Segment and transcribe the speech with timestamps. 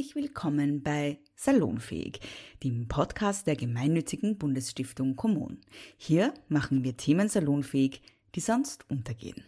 [0.00, 2.20] Herzlich willkommen bei Salonfähig,
[2.64, 5.60] dem Podcast der gemeinnützigen Bundesstiftung Kommun.
[5.98, 8.00] Hier machen wir Themen salonfähig,
[8.34, 9.44] die sonst untergehen.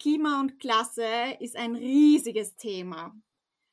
[0.00, 1.06] Klima und Klasse
[1.38, 3.14] ist ein riesiges Thema,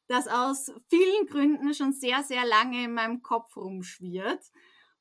[0.08, 4.44] das aus vielen Gründen schon sehr, sehr lange in meinem Kopf rumschwirrt.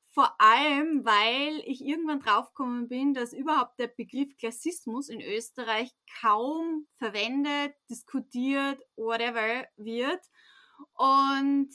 [0.09, 6.87] Vor allem, weil ich irgendwann draufgekommen bin, dass überhaupt der Begriff Klassismus in Österreich kaum
[6.95, 10.21] verwendet, diskutiert, whatever wird.
[10.93, 11.69] Und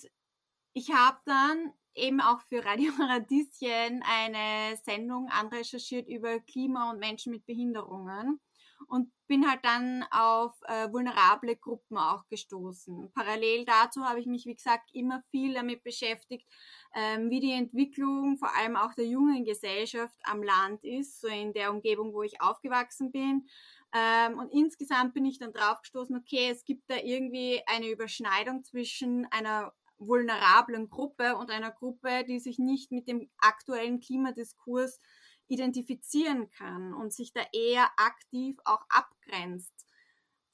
[0.73, 7.33] ich habe dann eben auch für Radio Radieschen eine Sendung anrecherchiert über Klima und Menschen
[7.33, 8.41] mit Behinderungen
[8.87, 13.11] und bin halt dann auf äh, vulnerable Gruppen auch gestoßen.
[13.13, 16.47] Parallel dazu habe ich mich, wie gesagt, immer viel damit beschäftigt,
[16.95, 21.53] ähm, wie die Entwicklung vor allem auch der jungen Gesellschaft am Land ist, so in
[21.53, 23.49] der Umgebung, wo ich aufgewachsen bin.
[23.95, 28.63] Ähm, und insgesamt bin ich dann drauf gestoßen, okay, es gibt da irgendwie eine Überschneidung
[28.63, 35.01] zwischen einer vulnerablen Gruppe und einer Gruppe, die sich nicht mit dem aktuellen Klimadiskurs
[35.49, 39.78] identifizieren kann und sich da eher aktiv auch abgrenzt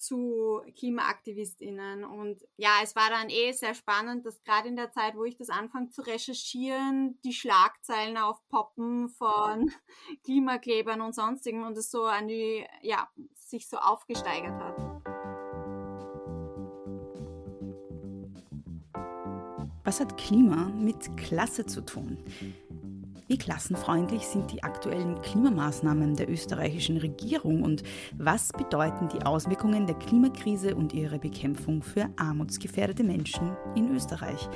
[0.04, 2.04] zu KlimaaktivistInnen.
[2.04, 5.36] Und ja, es war dann eh sehr spannend, dass gerade in der Zeit, wo ich
[5.36, 9.70] das anfange zu recherchieren, die Schlagzeilen aufpoppen von
[10.24, 14.94] Klimaklebern und sonstigen und es so an die, ja, sich so aufgesteigert hat.
[19.84, 22.18] Was hat Klima mit Klasse zu tun?
[23.26, 27.82] Wie klassenfreundlich sind die aktuellen Klimamaßnahmen der österreichischen Regierung und
[28.18, 34.50] was bedeuten die Auswirkungen der Klimakrise und ihre Bekämpfung für armutsgefährdete Menschen in Österreich?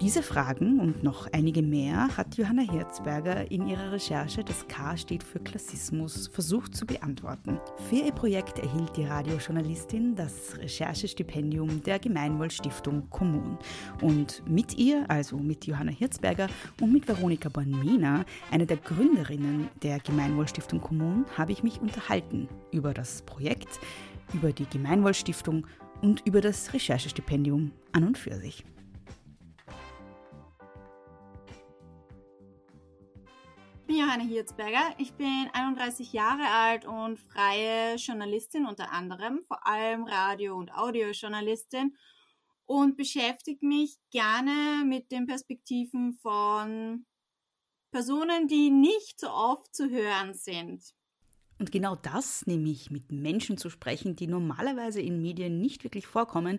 [0.00, 5.24] Diese Fragen und noch einige mehr hat Johanna Herzberger in ihrer Recherche Das K steht
[5.24, 7.58] für Klassismus versucht zu beantworten.
[7.90, 13.58] Für ihr Projekt erhielt die Radiojournalistin das Recherchestipendium der Gemeinwohlstiftung Kommun.
[14.00, 16.46] Und mit ihr, also mit Johanna Herzberger
[16.80, 22.94] und mit Veronika Bornmena, einer der Gründerinnen der Gemeinwohlstiftung Kommun, habe ich mich unterhalten über
[22.94, 23.80] das Projekt,
[24.32, 25.66] über die Gemeinwohlstiftung
[26.02, 28.64] und über das Recherchestipendium an und für sich.
[33.88, 34.94] Bin Johanna Hirzberger.
[34.98, 41.96] Ich bin 31 Jahre alt und freie Journalistin unter anderem, vor allem Radio- und Audiojournalistin
[42.66, 47.06] und beschäftige mich gerne mit den Perspektiven von
[47.90, 50.94] Personen, die nicht so oft zu hören sind.
[51.58, 56.58] Und genau das, nämlich mit Menschen zu sprechen, die normalerweise in Medien nicht wirklich vorkommen,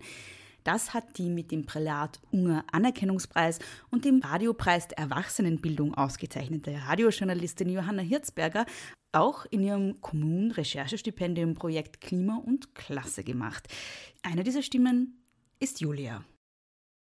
[0.69, 3.57] das hat die mit dem Prälat Unger Anerkennungspreis
[3.89, 8.67] und dem Radiopreis der Erwachsenenbildung ausgezeichnete Radiojournalistin Johanna Hirzberger
[9.11, 13.67] auch in ihrem Kommunen-Recherchestipendium-Projekt Klima und Klasse gemacht.
[14.21, 15.25] Eine dieser Stimmen
[15.59, 16.23] ist Julia.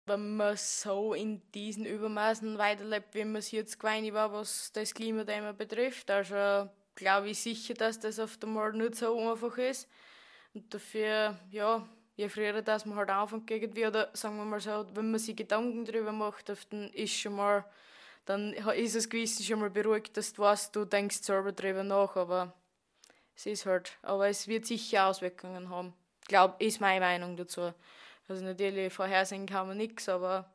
[0.08, 4.94] Wenn man so in diesen Übermaßen weiterlebt, wie man es jetzt gewöhnt war, was das
[4.94, 9.88] Klimathema betrifft, also glaube ich sicher, dass das oft einmal nicht so einfach ist.
[10.54, 14.86] Und dafür, ja, je früher dass man halt anfängt irgendwie, oder sagen wir mal so,
[14.94, 17.66] wenn man sich Gedanken darüber macht, dann ist schon mal,
[18.26, 22.16] dann ist das Gewissen schon mal beruhigt, dass du weißt, du denkst selber darüber nach,
[22.16, 22.54] aber
[23.36, 25.94] es ist halt, aber es wird sicher Auswirkungen haben.
[26.28, 27.74] Glaub, ist meine Meinung dazu.
[28.28, 30.50] Also natürlich vorhersehen kann man nichts, aber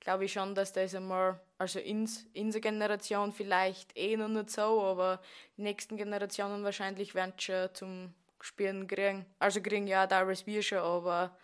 [0.00, 4.82] glaube ich schon, dass das einmal, also in unserer Generation vielleicht eh noch nicht so,
[4.82, 5.20] aber
[5.56, 9.26] die nächsten Generationen wahrscheinlich werden schon zum Spielen kriegen.
[9.38, 11.36] Also kriegen ja teilweise wir schon, aber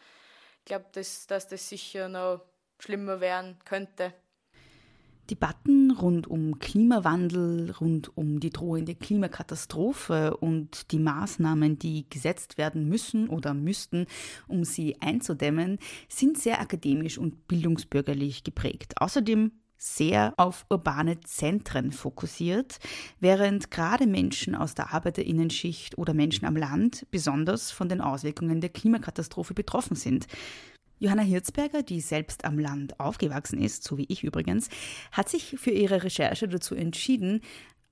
[0.61, 2.43] ich glaube, dass, dass das sicher noch
[2.79, 4.15] schlimmer werden könnte.
[5.31, 12.89] Debatten rund um Klimawandel, rund um die drohende Klimakatastrophe und die Maßnahmen, die gesetzt werden
[12.89, 14.07] müssen oder müssten,
[14.49, 15.79] um sie einzudämmen,
[16.09, 19.01] sind sehr akademisch und bildungsbürgerlich geprägt.
[19.01, 22.79] Außerdem sehr auf urbane Zentren fokussiert,
[23.21, 28.71] während gerade Menschen aus der Arbeiterinnenschicht oder Menschen am Land besonders von den Auswirkungen der
[28.71, 30.27] Klimakatastrophe betroffen sind.
[30.99, 34.69] Johanna Hirzberger, die selbst am Land aufgewachsen ist, so wie ich übrigens,
[35.13, 37.41] hat sich für ihre Recherche dazu entschieden,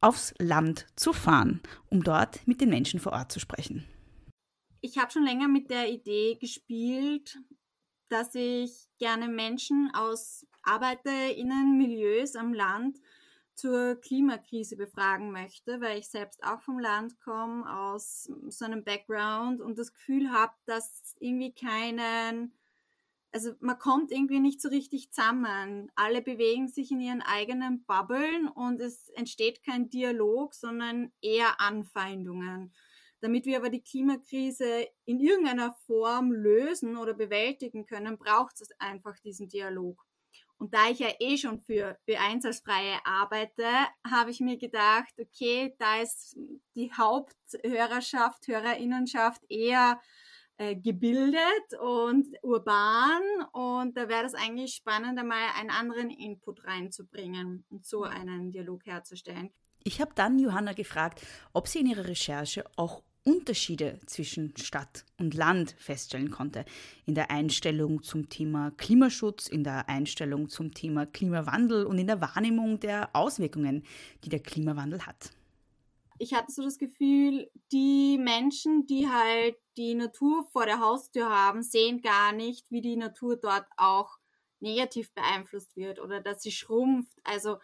[0.01, 3.85] aufs Land zu fahren, um dort mit den Menschen vor Ort zu sprechen.
[4.81, 7.39] Ich habe schon länger mit der Idee gespielt,
[8.09, 12.99] dass ich gerne Menschen aus ArbeiterInnen-Milieus am Land
[13.55, 19.61] zur Klimakrise befragen möchte, weil ich selbst auch vom Land komme, aus so einem Background
[19.61, 22.55] und das Gefühl habe, dass irgendwie keinen,
[23.31, 25.93] also man kommt irgendwie nicht so richtig zusammen.
[25.95, 32.73] Alle bewegen sich in ihren eigenen Bubblen und es entsteht kein Dialog, sondern eher Anfeindungen.
[33.23, 39.17] Damit wir aber die Klimakrise in irgendeiner Form lösen oder bewältigen können, braucht es einfach
[39.21, 40.05] diesen Dialog.
[40.59, 43.67] Und da ich ja eh schon für B1 als Freie arbeite,
[44.09, 46.37] habe ich mir gedacht, okay, da ist
[46.75, 50.01] die Haupthörerschaft, Hörerinnenschaft eher
[50.59, 53.23] äh, gebildet und urban
[53.53, 58.85] und da wäre es eigentlich spannend, einmal einen anderen Input reinzubringen und so einen Dialog
[58.85, 59.53] herzustellen.
[59.85, 65.35] Ich habe dann Johanna gefragt, ob sie in ihrer Recherche auch Unterschiede zwischen Stadt und
[65.35, 66.65] Land feststellen konnte.
[67.07, 72.21] In der Einstellung zum Thema Klimaschutz, in der Einstellung zum Thema Klimawandel und in der
[72.21, 73.85] Wahrnehmung der Auswirkungen,
[74.25, 75.31] die der Klimawandel hat.
[76.19, 81.63] Ich hatte so das Gefühl, die Menschen, die halt die Natur vor der Haustür haben,
[81.63, 84.19] sehen gar nicht, wie die Natur dort auch
[84.61, 87.19] negativ beeinflusst wird oder dass sie schrumpft.
[87.25, 87.59] Also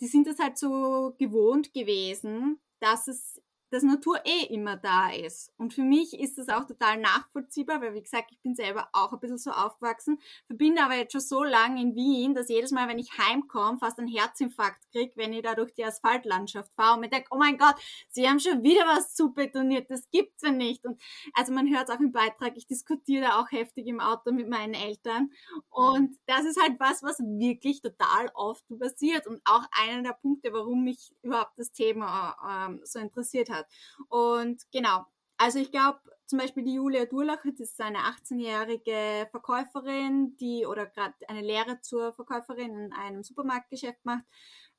[0.00, 3.40] die sind es halt so gewohnt gewesen, dass es
[3.70, 5.52] dass Natur eh immer da ist.
[5.58, 9.12] Und für mich ist das auch total nachvollziehbar, weil wie gesagt, ich bin selber auch
[9.12, 12.88] ein bisschen so aufgewachsen, verbinde aber jetzt schon so lange in Wien, dass jedes Mal,
[12.88, 17.00] wenn ich heimkomme, fast einen Herzinfarkt kriege, wenn ich da durch die Asphaltlandschaft fahre und
[17.00, 17.76] mir denke, oh mein Gott,
[18.08, 20.86] sie haben schon wieder was zu betoniert, das gibt's ja nicht.
[20.86, 21.00] Und
[21.34, 24.48] also man hört es auch im Beitrag, ich diskutiere da auch heftig im Auto mit
[24.48, 25.30] meinen Eltern.
[25.68, 30.52] Und das ist halt was, was wirklich total oft passiert und auch einer der Punkte,
[30.52, 32.36] warum mich überhaupt das Thema
[32.68, 33.66] ähm, so interessiert hat hat.
[34.08, 35.04] Und genau,
[35.36, 40.86] also ich glaube, zum Beispiel die Julia Durlacher, das ist eine 18-jährige Verkäuferin, die oder
[40.86, 44.24] gerade eine Lehre zur Verkäuferin in einem Supermarktgeschäft macht.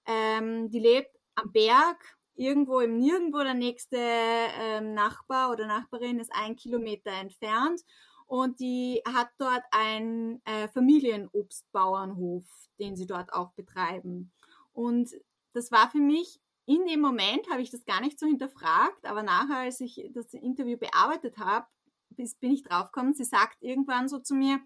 [0.06, 1.98] Ähm, die lebt am Berg,
[2.36, 3.40] irgendwo im Nirgendwo.
[3.40, 7.82] Der nächste ähm, Nachbar oder Nachbarin ist ein Kilometer entfernt
[8.28, 12.46] und die hat dort einen äh, Familienobstbauernhof,
[12.78, 14.32] den sie dort auch betreiben.
[14.72, 15.10] Und
[15.54, 16.40] das war für mich
[16.70, 20.32] in dem Moment habe ich das gar nicht so hinterfragt, aber nachher, als ich das
[20.36, 21.66] Interview bearbeitet habe,
[22.10, 24.60] bin ich draufgekommen, sie sagt irgendwann so zu mir,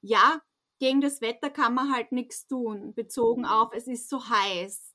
[0.00, 0.40] ja,
[0.78, 4.94] gegen das Wetter kann man halt nichts tun, bezogen auf, es ist so heiß.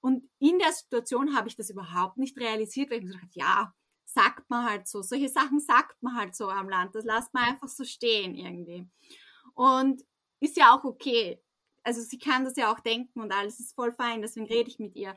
[0.00, 3.74] Und in der Situation habe ich das überhaupt nicht realisiert, weil ich mir gedacht ja,
[4.06, 5.02] sagt man halt so.
[5.02, 6.94] Solche Sachen sagt man halt so am Land.
[6.94, 8.88] Das lässt man einfach so stehen irgendwie.
[9.52, 10.02] Und
[10.40, 11.42] ist ja auch okay.
[11.82, 14.78] Also sie kann das ja auch denken und alles ist voll fein, deswegen rede ich
[14.78, 15.14] mit ihr.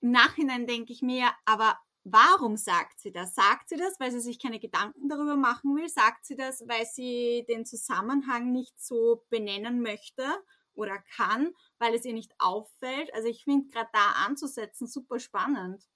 [0.00, 3.34] Im Nachhinein denke ich mir, aber warum sagt sie das?
[3.34, 5.88] Sagt sie das, weil sie sich keine Gedanken darüber machen will?
[5.88, 10.24] Sagt sie das, weil sie den Zusammenhang nicht so benennen möchte
[10.74, 13.12] oder kann, weil es ihr nicht auffällt?
[13.14, 15.86] Also ich finde gerade da anzusetzen super spannend.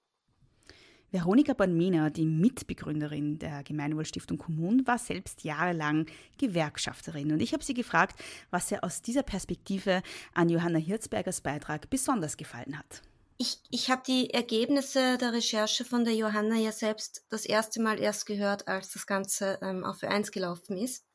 [1.11, 6.07] Veronika Bonmena, die Mitbegründerin der Gemeinwohlstiftung Kommun, war selbst jahrelang
[6.37, 7.31] Gewerkschafterin.
[7.31, 10.01] Und ich habe sie gefragt, was ihr aus dieser Perspektive
[10.33, 13.01] an Johanna Hirzbergers Beitrag besonders gefallen hat.
[13.37, 17.99] Ich, ich habe die Ergebnisse der Recherche von der Johanna ja selbst das erste Mal
[17.99, 21.05] erst gehört, als das Ganze ähm, auf Ö1 gelaufen ist.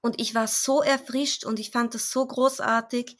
[0.00, 3.16] Und ich war so erfrischt und ich fand das so großartig,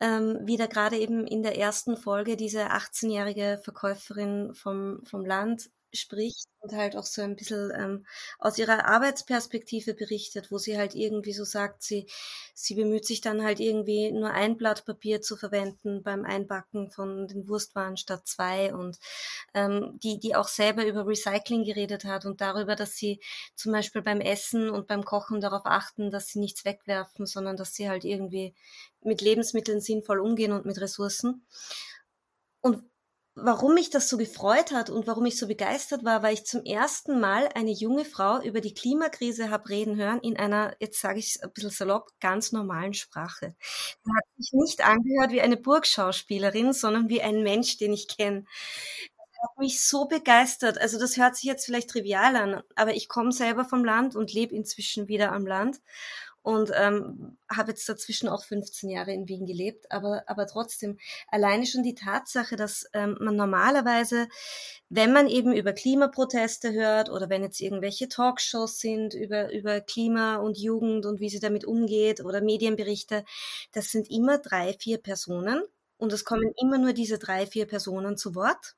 [0.00, 5.70] ähm, wie da gerade eben in der ersten Folge diese 18-jährige Verkäuferin vom, vom Land
[5.92, 8.06] spricht und halt auch so ein bisschen ähm,
[8.38, 12.06] aus ihrer Arbeitsperspektive berichtet, wo sie halt irgendwie so sagt, sie,
[12.54, 17.28] sie bemüht sich dann halt irgendwie nur ein Blatt Papier zu verwenden beim Einbacken von
[17.28, 18.98] den Wurstwaren statt zwei und
[19.54, 23.20] ähm, die, die auch selber über Recycling geredet hat und darüber, dass sie
[23.54, 27.74] zum Beispiel beim Essen und beim Kochen darauf achten, dass sie nichts wegwerfen, sondern dass
[27.74, 28.54] sie halt irgendwie
[29.02, 31.46] mit Lebensmitteln sinnvoll umgehen und mit Ressourcen.
[32.60, 32.84] Und
[33.42, 36.64] warum mich das so gefreut hat und warum ich so begeistert war, weil ich zum
[36.64, 41.18] ersten Mal eine junge Frau über die Klimakrise habe reden hören in einer, jetzt sage
[41.18, 43.54] ich es ein bisschen salopp, ganz normalen Sprache.
[44.04, 48.44] Sie hat sich nicht angehört wie eine Burgschauspielerin, sondern wie ein Mensch, den ich kenne.
[49.18, 50.78] Das hat mich so begeistert.
[50.78, 54.32] Also das hört sich jetzt vielleicht trivial an, aber ich komme selber vom Land und
[54.32, 55.80] lebe inzwischen wieder am Land
[56.48, 60.98] und ähm, habe jetzt dazwischen auch 15 Jahre in Wien gelebt, aber, aber trotzdem
[61.30, 64.28] alleine schon die Tatsache, dass ähm, man normalerweise,
[64.88, 70.36] wenn man eben über Klimaproteste hört oder wenn jetzt irgendwelche Talkshows sind über, über Klima
[70.36, 73.26] und Jugend und wie sie damit umgeht oder Medienberichte,
[73.72, 75.62] das sind immer drei, vier Personen
[75.98, 78.74] und es kommen immer nur diese drei, vier Personen zu Wort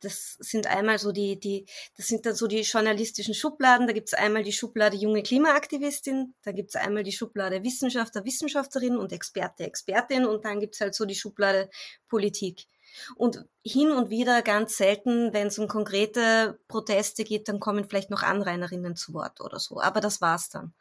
[0.00, 1.66] das sind einmal so die, die,
[1.96, 3.86] das sind dann so die journalistischen Schubladen.
[3.86, 9.12] Da gibt's einmal die Schublade junge Klimaaktivistin, da gibt's einmal die Schublade Wissenschaftler, Wissenschaftlerin und
[9.12, 11.70] Experte, Expertin und dann gibt's halt so die Schublade
[12.08, 12.66] Politik.
[13.14, 18.10] Und hin und wieder ganz selten, wenn es um konkrete Proteste geht, dann kommen vielleicht
[18.10, 19.80] noch Anrainerinnen zu Wort oder so.
[19.80, 20.74] Aber das war's dann.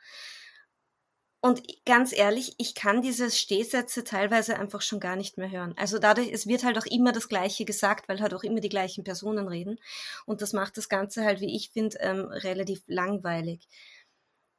[1.42, 5.74] Und ganz ehrlich, ich kann diese Stehsätze teilweise einfach schon gar nicht mehr hören.
[5.78, 8.68] Also dadurch, es wird halt auch immer das Gleiche gesagt, weil halt auch immer die
[8.70, 9.80] gleichen Personen reden.
[10.26, 13.68] Und das macht das Ganze halt, wie ich finde, ähm, relativ langweilig.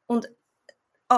[0.06, 0.28] Und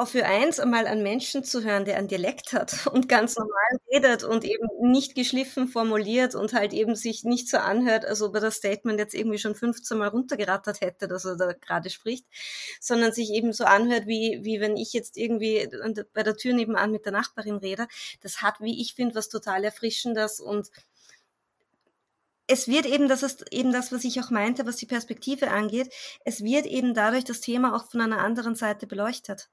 [0.06, 4.24] für eins einmal einen Menschen zu hören, der einen Dialekt hat und ganz normal redet
[4.24, 8.40] und eben nicht geschliffen formuliert und halt eben sich nicht so anhört, als ob er
[8.40, 12.26] das Statement jetzt irgendwie schon 15 Mal runtergerattert hätte, dass er da gerade spricht,
[12.80, 15.68] sondern sich eben so anhört, wie, wie wenn ich jetzt irgendwie
[16.14, 17.86] bei der Tür nebenan mit der Nachbarin rede.
[18.22, 20.70] Das hat, wie ich finde, was total Erfrischendes und
[22.46, 25.92] es wird eben, das ist eben das, was ich auch meinte, was die Perspektive angeht,
[26.24, 29.48] es wird eben dadurch das Thema auch von einer anderen Seite beleuchtet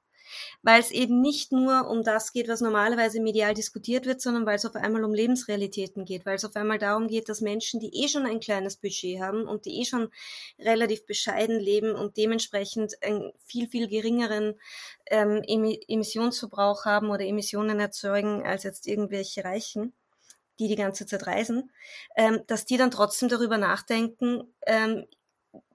[0.62, 4.56] weil es eben nicht nur um das geht, was normalerweise medial diskutiert wird, sondern weil
[4.56, 8.04] es auf einmal um Lebensrealitäten geht, weil es auf einmal darum geht, dass Menschen, die
[8.04, 10.10] eh schon ein kleines Budget haben und die eh schon
[10.58, 14.54] relativ bescheiden leben und dementsprechend einen viel, viel geringeren
[15.10, 15.42] ähm,
[15.88, 19.92] Emissionsverbrauch haben oder Emissionen erzeugen als jetzt irgendwelche Reichen,
[20.58, 21.70] die die ganze Zeit reisen,
[22.16, 25.06] ähm, dass die dann trotzdem darüber nachdenken, ähm,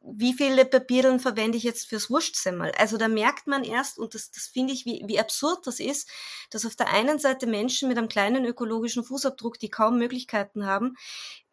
[0.07, 2.71] wie viele Papierlen verwende ich jetzt fürs Wurstsemmel?
[2.77, 6.09] Also da merkt man erst, und das, das finde ich, wie, wie absurd das ist,
[6.51, 10.95] dass auf der einen Seite Menschen mit einem kleinen ökologischen Fußabdruck, die kaum Möglichkeiten haben,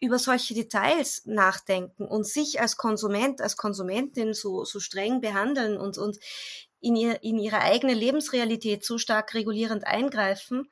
[0.00, 5.96] über solche Details nachdenken und sich als Konsument, als Konsumentin so, so streng behandeln und,
[5.96, 6.18] und
[6.80, 10.70] in, ihr, in ihre eigene Lebensrealität so stark regulierend eingreifen,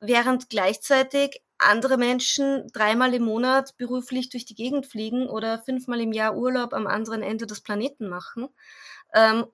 [0.00, 6.12] während gleichzeitig andere Menschen dreimal im Monat beruflich durch die Gegend fliegen oder fünfmal im
[6.12, 8.48] Jahr Urlaub am anderen Ende des Planeten machen
[9.14, 9.46] ähm,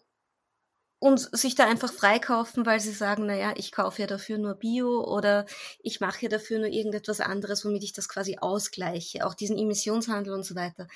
[0.99, 5.05] und sich da einfach freikaufen, weil sie sagen, naja, ich kaufe ja dafür nur Bio
[5.05, 5.45] oder
[5.81, 10.33] ich mache ja dafür nur irgendetwas anderes, womit ich das quasi ausgleiche, auch diesen Emissionshandel
[10.33, 10.89] und so weiter.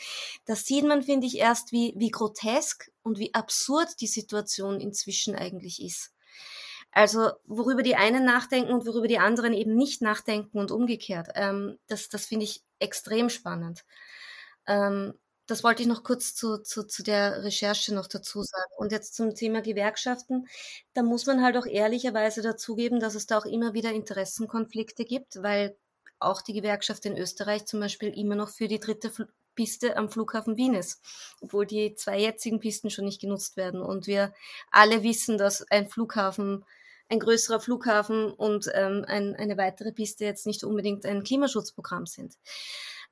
[0.46, 5.34] Das sieht man, finde ich, erst, wie, wie grotesk und wie absurd die Situation inzwischen
[5.34, 6.12] eigentlich ist.
[6.92, 11.28] Also worüber die einen nachdenken und worüber die anderen eben nicht nachdenken und umgekehrt.
[11.34, 13.84] Ähm, das das finde ich extrem spannend.
[14.66, 15.14] Ähm,
[15.46, 18.72] das wollte ich noch kurz zu, zu, zu der Recherche noch dazu sagen.
[18.78, 20.46] Und jetzt zum Thema Gewerkschaften.
[20.94, 25.42] Da muss man halt auch ehrlicherweise dazugeben, dass es da auch immer wieder Interessenkonflikte gibt,
[25.42, 25.76] weil
[26.20, 29.10] auch die Gewerkschaft in Österreich zum Beispiel immer noch für die dritte
[29.56, 31.02] Piste am Flughafen Wien ist,
[31.40, 33.82] obwohl die zwei jetzigen Pisten schon nicht genutzt werden.
[33.82, 34.32] Und wir
[34.70, 36.64] alle wissen, dass ein Flughafen
[37.10, 42.36] ein größerer Flughafen und ähm, ein, eine weitere Piste jetzt nicht unbedingt ein Klimaschutzprogramm sind.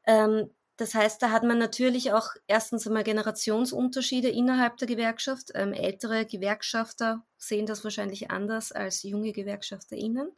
[0.07, 5.50] Ähm, das heißt, da hat man natürlich auch erstens einmal Generationsunterschiede innerhalb der Gewerkschaft.
[5.55, 10.31] Ähm, ältere Gewerkschafter sehen das wahrscheinlich anders als junge GewerkschafterInnen.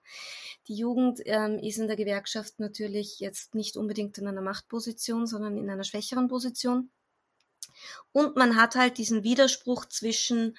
[0.67, 5.59] Die Jugend ähm, ist in der Gewerkschaft natürlich jetzt nicht unbedingt in einer Machtposition, sondern
[5.59, 6.90] in einer schwächeren Position.
[8.12, 10.57] Und man hat halt diesen Widerspruch zwischen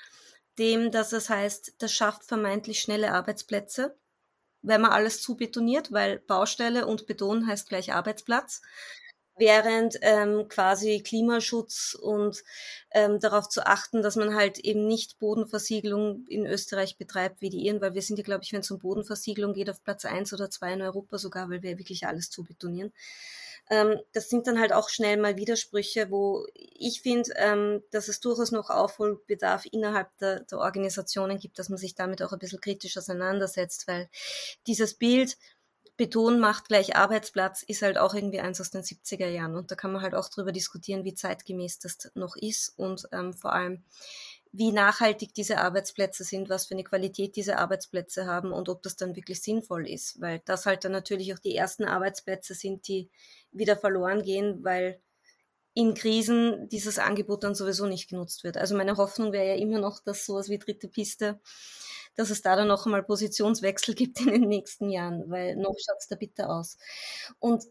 [0.61, 3.97] dem, dass es heißt, das schafft vermeintlich schnelle Arbeitsplätze,
[4.61, 8.61] wenn man alles zu betoniert, weil Baustelle und Beton heißt gleich Arbeitsplatz,
[9.37, 12.43] während ähm, quasi Klimaschutz und
[12.91, 17.65] ähm, darauf zu achten, dass man halt eben nicht Bodenversiegelung in Österreich betreibt wie die
[17.65, 20.31] Iren, weil wir sind ja, glaube ich, wenn es um Bodenversiegelung geht, auf Platz eins
[20.31, 22.93] oder zwei in Europa sogar, weil wir wirklich alles zu betonieren.
[23.71, 28.19] Ähm, das sind dann halt auch schnell mal Widersprüche, wo ich finde, ähm, dass es
[28.19, 32.59] durchaus noch Aufholbedarf innerhalb der, der Organisationen gibt, dass man sich damit auch ein bisschen
[32.59, 34.09] kritisch auseinandersetzt, weil
[34.67, 35.37] dieses Bild,
[35.95, 39.55] Beton macht gleich Arbeitsplatz, ist halt auch irgendwie eins aus den 70er Jahren.
[39.55, 43.33] Und da kann man halt auch drüber diskutieren, wie zeitgemäß das noch ist und ähm,
[43.33, 43.83] vor allem,
[44.53, 48.97] wie nachhaltig diese Arbeitsplätze sind, was für eine Qualität diese Arbeitsplätze haben und ob das
[48.97, 53.09] dann wirklich sinnvoll ist, weil das halt dann natürlich auch die ersten Arbeitsplätze sind, die
[53.51, 55.01] wieder verloren gehen, weil
[55.73, 58.57] in Krisen dieses Angebot dann sowieso nicht genutzt wird.
[58.57, 61.39] Also meine Hoffnung wäre ja immer noch, dass sowas wie dritte Piste,
[62.15, 65.97] dass es da dann noch einmal Positionswechsel gibt in den nächsten Jahren, weil noch schaut
[65.99, 66.77] es da bitter aus.
[67.39, 67.63] Und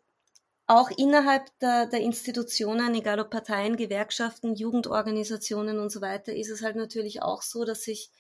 [0.71, 6.63] auch innerhalb der, der Institutionen, egal ob Parteien, Gewerkschaften, Jugendorganisationen und so weiter, ist es
[6.63, 8.11] halt natürlich auch so, dass sich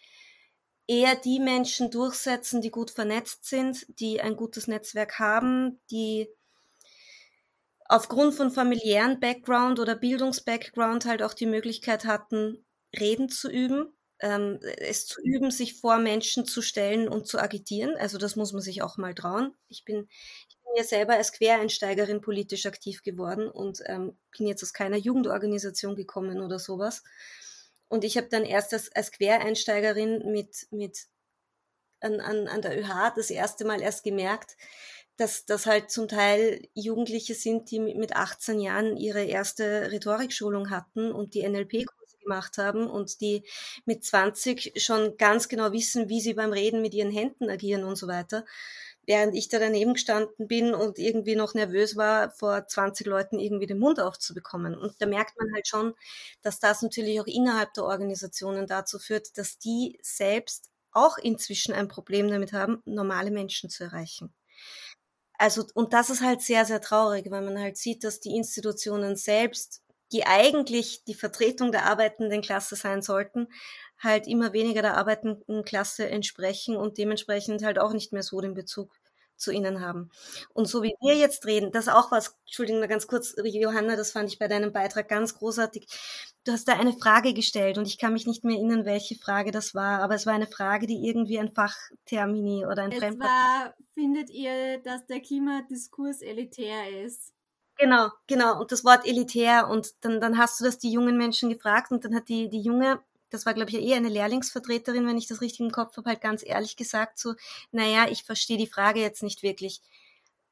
[0.88, 6.28] eher die Menschen durchsetzen, die gut vernetzt sind, die ein gutes Netzwerk haben, die
[7.88, 12.64] aufgrund von familiären Background oder Bildungsbackground halt auch die Möglichkeit hatten,
[12.99, 17.97] Reden zu üben, ähm, es zu üben, sich vor Menschen zu stellen und zu agitieren.
[17.99, 19.54] Also das muss man sich auch mal trauen.
[19.69, 20.09] Ich bin,
[20.77, 26.41] ja selber als Quereinsteigerin politisch aktiv geworden und ähm, bin jetzt aus keiner Jugendorganisation gekommen
[26.41, 27.03] oder sowas.
[27.89, 31.09] Und ich habe dann erst als, als Quereinsteigerin mit, mit
[32.00, 34.57] an, an, an der ÖH das erste Mal erst gemerkt,
[35.17, 41.12] dass das halt zum Teil Jugendliche sind, die mit 18 Jahren ihre erste Rhetorikschulung hatten
[41.12, 43.45] und die NLP-Kurse gemacht haben und die
[43.85, 47.97] mit 20 schon ganz genau wissen, wie sie beim Reden mit ihren Händen agieren und
[47.97, 48.47] so weiter.
[49.07, 53.66] Während ich da daneben gestanden bin und irgendwie noch nervös war, vor 20 Leuten irgendwie
[53.66, 54.76] den Mund aufzubekommen.
[54.76, 55.95] Und da merkt man halt schon,
[56.42, 61.88] dass das natürlich auch innerhalb der Organisationen dazu führt, dass die selbst auch inzwischen ein
[61.88, 64.33] Problem damit haben, normale Menschen zu erreichen.
[65.38, 69.16] Also, und das ist halt sehr, sehr traurig, weil man halt sieht, dass die Institutionen
[69.16, 73.49] selbst, die eigentlich die Vertretung der arbeitenden Klasse sein sollten,
[74.00, 78.54] halt immer weniger der arbeitenden Klasse entsprechen und dementsprechend halt auch nicht mehr so den
[78.54, 78.90] Bezug
[79.40, 80.11] zu ihnen haben.
[80.52, 84.12] Und so wie wir jetzt reden, das auch was, Entschuldigung mal ganz kurz, Johanna, das
[84.12, 85.87] fand ich bei deinem Beitrag ganz großartig.
[86.45, 89.50] Du hast da eine Frage gestellt und ich kann mich nicht mehr erinnern, welche Frage
[89.50, 93.28] das war, aber es war eine Frage, die irgendwie ein Fachtermini oder ein Fremdwort.
[93.28, 97.33] war, findet ihr, dass der Klimadiskurs elitär ist?
[97.76, 98.61] Genau, genau.
[98.61, 102.04] Und das Wort elitär und dann, dann hast du das die jungen Menschen gefragt und
[102.04, 105.40] dann hat die, die junge das war, glaube ich, eher eine Lehrlingsvertreterin, wenn ich das
[105.40, 107.34] richtig im Kopf habe, halt ganz ehrlich gesagt so,
[107.72, 109.80] naja, ich verstehe die Frage jetzt nicht wirklich.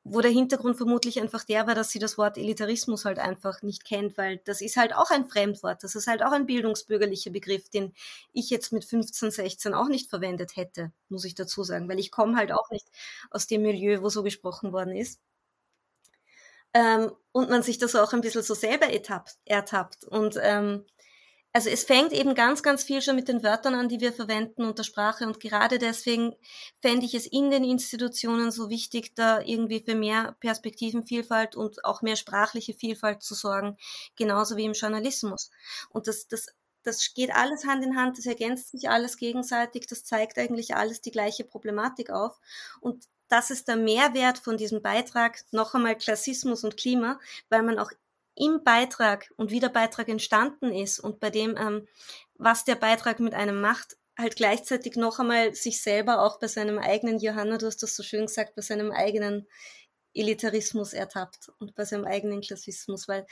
[0.04, 3.84] Wo der Hintergrund vermutlich einfach der war, dass sie das Wort Elitarismus halt einfach nicht
[3.84, 5.84] kennt, weil das ist halt auch ein Fremdwort.
[5.84, 7.92] Das ist halt auch ein bildungsbürgerlicher Begriff, den
[8.32, 12.10] ich jetzt mit 15, 16 auch nicht verwendet hätte, muss ich dazu sagen, weil ich
[12.10, 12.86] komme halt auch nicht
[13.30, 15.20] aus dem Milieu, wo so gesprochen worden ist.
[16.74, 19.38] Ähm, und man sich das auch ein bisschen so selber ertappt.
[19.44, 20.04] ertappt.
[20.04, 20.84] Und ähm,
[21.52, 24.64] also es fängt eben ganz, ganz viel schon mit den Wörtern an, die wir verwenden
[24.64, 25.26] unter Sprache.
[25.26, 26.36] Und gerade deswegen
[26.80, 32.02] fände ich es in den Institutionen so wichtig, da irgendwie für mehr Perspektivenvielfalt und auch
[32.02, 33.76] mehr sprachliche Vielfalt zu sorgen,
[34.16, 35.50] genauso wie im Journalismus.
[35.88, 36.46] Und das, das,
[36.82, 41.00] das geht alles Hand in Hand, das ergänzt sich alles gegenseitig, das zeigt eigentlich alles
[41.00, 42.38] die gleiche Problematik auf.
[42.80, 47.78] Und das ist der Mehrwert von diesem Beitrag, noch einmal Klassismus und Klima, weil man
[47.78, 47.90] auch
[48.38, 51.86] im Beitrag und wie der Beitrag entstanden ist und bei dem, ähm,
[52.34, 56.78] was der Beitrag mit einem macht, halt gleichzeitig noch einmal sich selber auch bei seinem
[56.78, 59.48] eigenen, Johanna, du hast das so schön gesagt, bei seinem eigenen
[60.14, 63.26] Elitarismus ertappt und bei seinem eigenen Klassismus, weil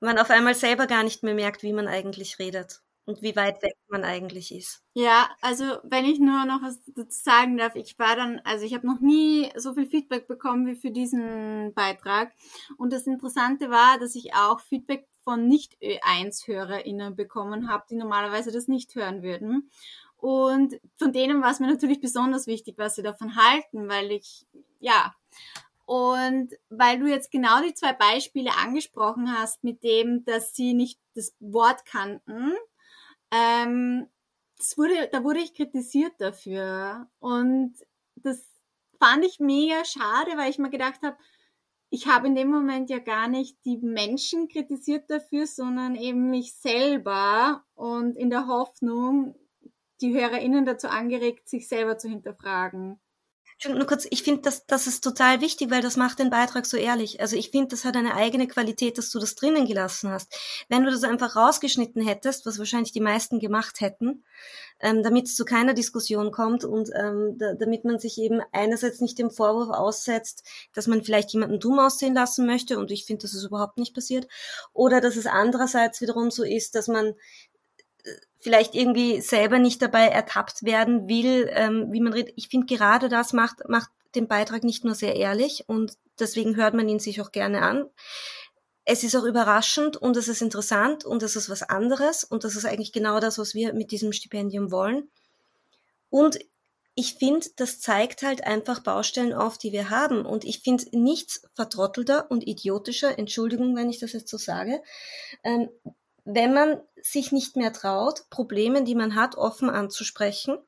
[0.00, 3.62] man auf einmal selber gar nicht mehr merkt, wie man eigentlich redet und wie weit
[3.62, 4.82] weg man eigentlich ist.
[4.92, 8.74] Ja, also wenn ich nur noch was dazu sagen darf, ich war dann, also ich
[8.74, 12.34] habe noch nie so viel Feedback bekommen wie für diesen Beitrag.
[12.76, 18.68] Und das Interessante war, dass ich auch Feedback von Nicht-Ö1-HörerInnen bekommen habe, die normalerweise das
[18.68, 19.70] nicht hören würden.
[20.18, 24.46] Und von denen war es mir natürlich besonders wichtig, was sie davon halten, weil ich,
[24.80, 25.14] ja,
[25.86, 31.00] und weil du jetzt genau die zwei Beispiele angesprochen hast, mit dem, dass sie nicht
[31.14, 32.52] das Wort kannten,
[33.30, 34.08] ähm,
[34.76, 37.08] wurde, da wurde ich kritisiert dafür.
[37.20, 37.74] Und
[38.16, 38.44] das
[38.98, 41.16] fand ich mega schade, weil ich mir gedacht habe,
[41.90, 46.54] ich habe in dem Moment ja gar nicht die Menschen kritisiert dafür, sondern eben mich
[46.54, 49.34] selber und in der Hoffnung,
[50.00, 53.00] die HörerInnen dazu angeregt, sich selber zu hinterfragen
[53.66, 56.76] nur kurz, ich finde, das, das ist total wichtig, weil das macht den Beitrag so
[56.76, 57.20] ehrlich.
[57.20, 60.32] Also ich finde, das hat eine eigene Qualität, dass du das drinnen gelassen hast.
[60.68, 64.24] Wenn du das einfach rausgeschnitten hättest, was wahrscheinlich die meisten gemacht hätten,
[64.80, 69.00] ähm, damit es zu keiner Diskussion kommt und ähm, da, damit man sich eben einerseits
[69.00, 73.22] nicht dem Vorwurf aussetzt, dass man vielleicht jemanden dumm aussehen lassen möchte und ich finde,
[73.22, 74.28] das ist überhaupt nicht passiert,
[74.72, 77.14] oder dass es andererseits wiederum so ist, dass man
[78.38, 82.34] vielleicht irgendwie selber nicht dabei ertappt werden will, ähm, wie man redet.
[82.36, 86.74] Ich finde gerade das macht, macht den Beitrag nicht nur sehr ehrlich und deswegen hört
[86.74, 87.86] man ihn sich auch gerne an.
[88.84, 92.56] Es ist auch überraschend und es ist interessant und es ist was anderes und das
[92.56, 95.10] ist eigentlich genau das, was wir mit diesem Stipendium wollen.
[96.08, 96.38] Und
[96.94, 100.26] ich finde, das zeigt halt einfach Baustellen auf, die wir haben.
[100.26, 104.82] Und ich finde nichts vertrottelter und idiotischer, Entschuldigung, wenn ich das jetzt so sage,
[105.44, 105.68] ähm,
[106.30, 110.58] wenn man sich nicht mehr traut, Probleme, die man hat, offen anzusprechen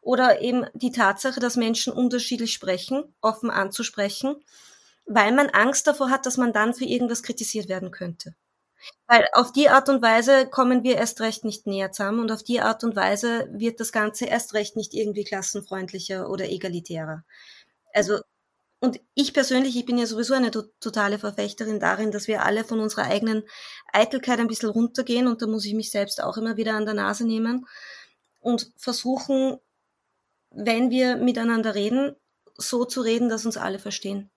[0.00, 4.34] oder eben die Tatsache, dass Menschen unterschiedlich sprechen, offen anzusprechen,
[5.06, 8.34] weil man Angst davor hat, dass man dann für irgendwas kritisiert werden könnte.
[9.06, 12.42] Weil auf die Art und Weise kommen wir erst recht nicht näher zusammen und auf
[12.42, 17.22] die Art und Weise wird das Ganze erst recht nicht irgendwie klassenfreundlicher oder egalitärer.
[17.94, 18.18] Also
[18.86, 22.78] und ich persönlich, ich bin ja sowieso eine totale Verfechterin darin, dass wir alle von
[22.78, 23.42] unserer eigenen
[23.92, 26.94] Eitelkeit ein bisschen runtergehen und da muss ich mich selbst auch immer wieder an der
[26.94, 27.66] Nase nehmen
[28.38, 29.56] und versuchen,
[30.50, 32.14] wenn wir miteinander reden,
[32.56, 34.30] so zu reden, dass uns alle verstehen.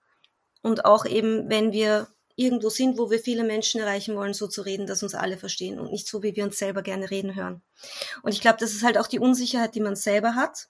[0.63, 4.63] Und auch eben, wenn wir irgendwo sind, wo wir viele Menschen erreichen wollen, so zu
[4.63, 7.61] reden, dass uns alle verstehen und nicht so, wie wir uns selber gerne reden hören.
[8.23, 10.69] Und ich glaube, das ist halt auch die Unsicherheit, die man selber hat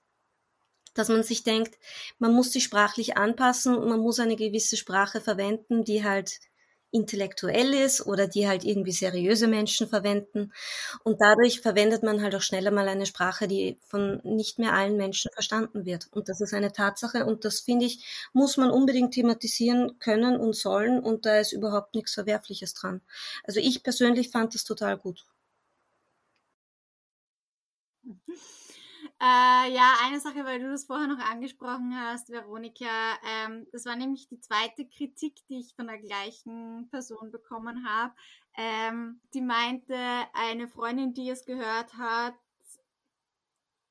[1.00, 1.78] dass man sich denkt,
[2.20, 6.40] man muss sich sprachlich anpassen und man muss eine gewisse Sprache verwenden, die halt
[6.92, 10.52] intellektuell ist oder die halt irgendwie seriöse Menschen verwenden.
[11.04, 14.98] Und dadurch verwendet man halt auch schneller mal eine Sprache, die von nicht mehr allen
[14.98, 16.08] Menschen verstanden wird.
[16.12, 20.56] Und das ist eine Tatsache und das finde ich, muss man unbedingt thematisieren können und
[20.56, 23.02] sollen und da ist überhaupt nichts Verwerfliches dran.
[23.44, 25.26] Also ich persönlich fand das total gut.
[29.22, 33.98] Äh, ja, eine Sache, weil du das vorher noch angesprochen hast, Veronika, ähm, das war
[33.98, 38.14] nämlich die zweite Kritik, die ich von der gleichen Person bekommen habe.
[38.56, 39.98] Ähm, die meinte,
[40.34, 42.36] eine Freundin, die es gehört hat,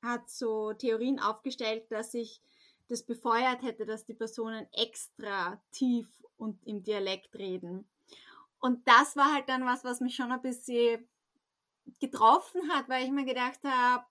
[0.01, 2.41] hat so Theorien aufgestellt, dass ich
[2.87, 7.87] das befeuert hätte, dass die Personen extra tief und im Dialekt reden.
[8.59, 11.07] Und das war halt dann was, was mich schon ein bisschen
[11.99, 14.05] getroffen hat, weil ich mir gedacht habe,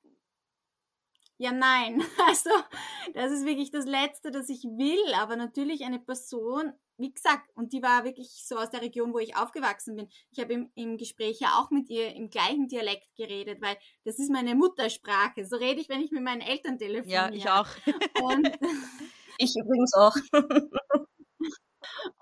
[1.38, 2.03] ja, nein.
[2.29, 2.51] Also,
[3.14, 5.14] das ist wirklich das Letzte, das ich will.
[5.14, 9.18] Aber natürlich eine Person, wie gesagt, und die war wirklich so aus der Region, wo
[9.18, 10.09] ich aufgewachsen bin.
[10.31, 14.18] Ich habe im, im Gespräch ja auch mit ihr im gleichen Dialekt geredet, weil das
[14.18, 15.46] ist meine Muttersprache.
[15.46, 17.31] So rede ich, wenn ich mit meinen Eltern telefoniere.
[17.31, 17.68] Ja, ich auch.
[18.20, 18.51] Und
[19.38, 20.16] ich übrigens auch.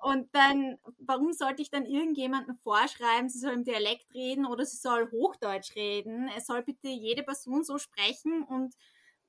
[0.02, 4.76] Und dann, warum sollte ich dann irgendjemandem vorschreiben, sie soll im Dialekt reden oder sie
[4.76, 6.30] soll Hochdeutsch reden?
[6.36, 8.74] Es soll bitte jede Person so sprechen und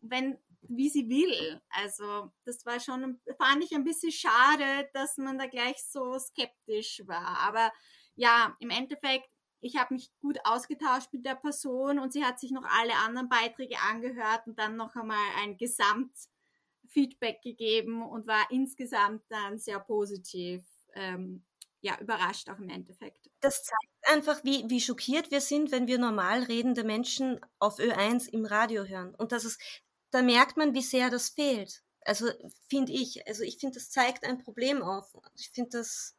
[0.01, 1.61] wenn, wie sie will.
[1.69, 7.01] Also das war schon, fand ich ein bisschen schade, dass man da gleich so skeptisch
[7.05, 7.39] war.
[7.39, 7.71] Aber
[8.15, 9.29] ja, im Endeffekt,
[9.59, 13.29] ich habe mich gut ausgetauscht mit der Person und sie hat sich noch alle anderen
[13.29, 20.63] Beiträge angehört und dann noch einmal ein Gesamtfeedback gegeben und war insgesamt dann sehr positiv.
[20.93, 21.43] Ähm,
[21.81, 23.29] ja, überrascht auch im Endeffekt.
[23.39, 28.29] Das zeigt einfach, wie, wie schockiert wir sind, wenn wir normal redende Menschen auf Ö1
[28.29, 29.13] im Radio hören.
[29.15, 29.57] Und dass es
[30.11, 31.83] da merkt man, wie sehr das fehlt.
[32.01, 32.27] Also
[32.69, 35.13] finde ich, also ich finde, das zeigt ein Problem auf.
[35.35, 36.15] Ich finde, das,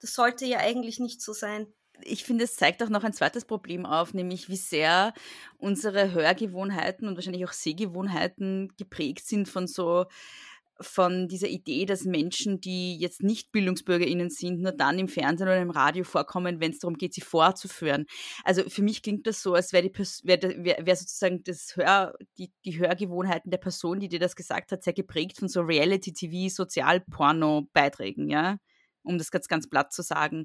[0.00, 1.66] das sollte ja eigentlich nicht so sein.
[2.02, 5.14] Ich finde, es zeigt auch noch ein zweites Problem auf, nämlich wie sehr
[5.58, 10.06] unsere Hörgewohnheiten und wahrscheinlich auch Sehgewohnheiten geprägt sind von so
[10.80, 15.60] von dieser Idee, dass Menschen, die jetzt nicht BildungsbürgerInnen sind, nur dann im Fernsehen oder
[15.60, 18.06] im Radio vorkommen, wenn es darum geht, sie vorzuführen.
[18.42, 22.78] Also für mich klingt das so, als wäre wär, wär, sozusagen das Hör, die, die
[22.78, 28.58] Hörgewohnheiten der Person, die dir das gesagt hat, sehr geprägt von so Reality-TV, Sozialporno-Beiträgen, ja,
[29.02, 30.44] um das ganz, ganz platt zu sagen.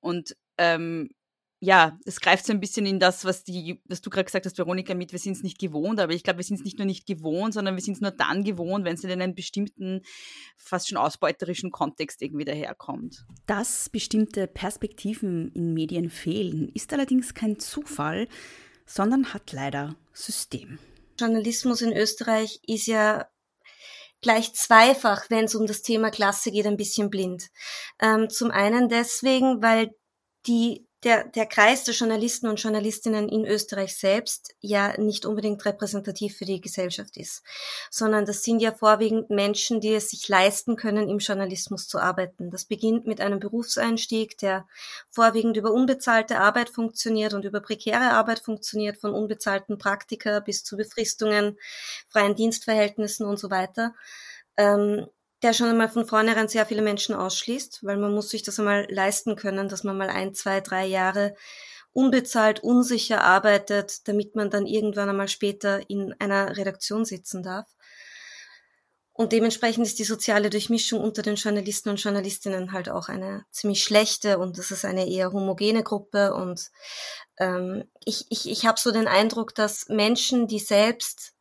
[0.00, 1.10] Und ähm,
[1.58, 4.58] ja, es greift so ein bisschen in das, was, die, was du gerade gesagt hast,
[4.58, 6.86] Veronika, mit, wir sind es nicht gewohnt, aber ich glaube, wir sind es nicht nur
[6.86, 10.02] nicht gewohnt, sondern wir sind es nur dann gewohnt, wenn es in einem bestimmten,
[10.58, 13.24] fast schon ausbeuterischen Kontext irgendwie daherkommt.
[13.46, 18.28] Dass bestimmte Perspektiven in Medien fehlen, ist allerdings kein Zufall,
[18.84, 20.78] sondern hat leider System.
[21.18, 23.26] Journalismus in Österreich ist ja
[24.20, 27.48] gleich zweifach, wenn es um das Thema Klasse geht, ein bisschen blind.
[28.00, 29.94] Ähm, zum einen deswegen, weil
[30.46, 36.36] die der, der Kreis der Journalisten und Journalistinnen in Österreich selbst ja nicht unbedingt repräsentativ
[36.36, 37.42] für die Gesellschaft ist,
[37.90, 42.50] sondern das sind ja vorwiegend Menschen, die es sich leisten können, im Journalismus zu arbeiten.
[42.50, 44.66] Das beginnt mit einem Berufseinstieg, der
[45.10, 50.76] vorwiegend über unbezahlte Arbeit funktioniert und über prekäre Arbeit funktioniert, von unbezahlten Praktika bis zu
[50.76, 51.58] Befristungen,
[52.08, 53.94] freien Dienstverhältnissen und so weiter.
[54.56, 55.06] Ähm,
[55.42, 58.86] der schon einmal von vornherein sehr viele Menschen ausschließt, weil man muss sich das einmal
[58.90, 61.34] leisten können, dass man mal ein, zwei, drei Jahre
[61.92, 67.66] unbezahlt, unsicher arbeitet, damit man dann irgendwann einmal später in einer Redaktion sitzen darf.
[69.18, 73.82] Und dementsprechend ist die soziale Durchmischung unter den Journalisten und Journalistinnen halt auch eine ziemlich
[73.82, 76.34] schlechte und das ist eine eher homogene Gruppe.
[76.34, 76.70] Und
[77.38, 81.32] ähm, ich, ich, ich habe so den Eindruck, dass Menschen, die selbst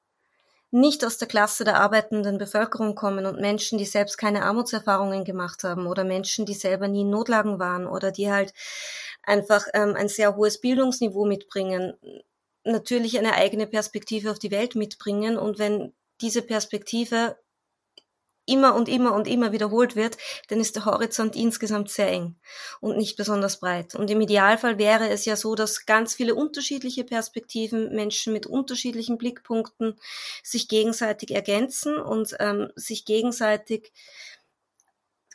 [0.76, 5.64] nicht aus der Klasse der arbeitenden Bevölkerung kommen und Menschen, die selbst keine Armutserfahrungen gemacht
[5.64, 8.54] haben oder Menschen, die selber nie in Notlagen waren oder die halt
[9.24, 11.94] einfach ähm, ein sehr hohes Bildungsniveau mitbringen,
[12.66, 15.38] natürlich eine eigene Perspektive auf die Welt mitbringen.
[15.38, 17.38] Und wenn diese Perspektive
[18.46, 20.18] immer und immer und immer wiederholt wird,
[20.50, 22.36] dann ist der Horizont insgesamt sehr eng
[22.80, 23.96] und nicht besonders breit.
[23.96, 29.18] Und im Idealfall wäre es ja so, dass ganz viele unterschiedliche Perspektiven, Menschen mit unterschiedlichen
[29.18, 29.96] Blickpunkten
[30.44, 33.92] sich gegenseitig ergänzen und ähm, sich gegenseitig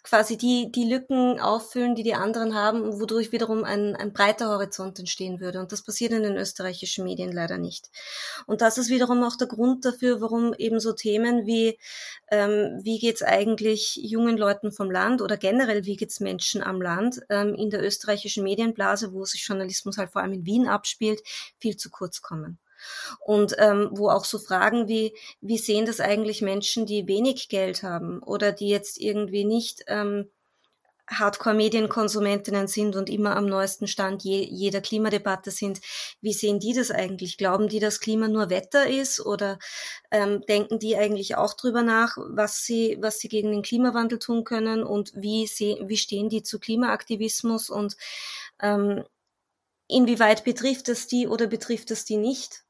[0.02, 4.98] quasi die, die Lücken auffüllen, die die anderen haben, wodurch wiederum ein, ein breiter Horizont
[4.98, 5.60] entstehen würde.
[5.60, 7.90] Und das passiert in den österreichischen Medien leider nicht.
[8.46, 11.78] Und das ist wiederum auch der Grund dafür, warum eben so Themen wie,
[12.30, 17.20] ähm, wie geht's eigentlich jungen Leuten vom Land oder generell, wie geht's Menschen am Land
[17.28, 21.20] ähm, in der österreichischen Medienblase, wo sich Journalismus halt vor allem in Wien abspielt,
[21.58, 22.58] viel zu kurz kommen.
[23.20, 27.82] Und ähm, wo auch so Fragen wie, wie sehen das eigentlich Menschen, die wenig Geld
[27.82, 30.30] haben oder die jetzt irgendwie nicht ähm,
[31.10, 35.80] Hardcore-Medienkonsumentinnen sind und immer am neuesten Stand je, jeder Klimadebatte sind,
[36.20, 37.36] wie sehen die das eigentlich?
[37.36, 39.58] Glauben die, dass Klima nur Wetter ist oder
[40.10, 44.44] ähm, denken die eigentlich auch drüber nach, was sie, was sie gegen den Klimawandel tun
[44.44, 47.96] können und wie, sie, wie stehen die zu Klimaaktivismus und
[48.60, 49.04] ähm,
[49.88, 52.62] inwieweit betrifft es die oder betrifft es die nicht?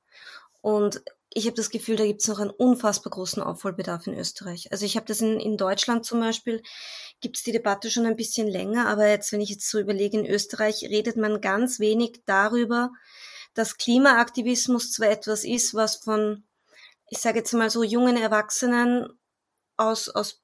[0.60, 4.72] Und ich habe das Gefühl, da gibt es noch einen unfassbar großen Aufholbedarf in Österreich.
[4.72, 6.62] Also ich habe das in, in Deutschland zum Beispiel,
[7.20, 10.18] gibt es die Debatte schon ein bisschen länger, aber jetzt, wenn ich jetzt so überlege,
[10.18, 12.90] in Österreich redet man ganz wenig darüber,
[13.54, 16.44] dass Klimaaktivismus zwar etwas ist, was von,
[17.08, 19.08] ich sage jetzt mal so, jungen Erwachsenen
[19.76, 20.42] aus, aus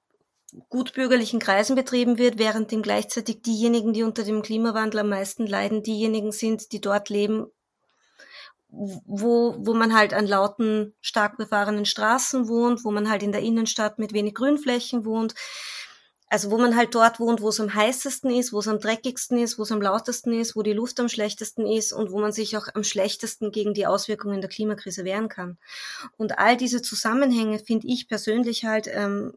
[0.69, 5.83] gutbürgerlichen Kreisen betrieben wird, während dem gleichzeitig diejenigen, die unter dem Klimawandel am meisten leiden,
[5.83, 7.47] diejenigen sind, die dort leben,
[8.77, 13.43] wo, wo man halt an lauten, stark befahrenen Straßen wohnt, wo man halt in der
[13.43, 15.35] Innenstadt mit wenig Grünflächen wohnt.
[16.29, 19.39] Also wo man halt dort wohnt, wo es am heißesten ist, wo es am dreckigsten
[19.39, 22.33] ist, wo es am lautesten ist, wo die Luft am schlechtesten ist und wo man
[22.33, 25.57] sich auch am schlechtesten gegen die Auswirkungen der Klimakrise wehren kann.
[26.17, 29.35] Und all diese Zusammenhänge finde ich persönlich halt ähm,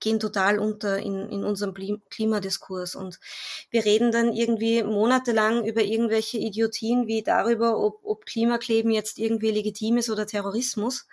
[0.00, 1.74] gehen total unter in, in unserem
[2.10, 2.94] Klimadiskurs.
[2.94, 3.18] Und
[3.70, 9.50] wir reden dann irgendwie monatelang über irgendwelche Idiotien wie darüber, ob, ob Klimakleben jetzt irgendwie
[9.50, 11.06] legitim ist oder Terrorismus,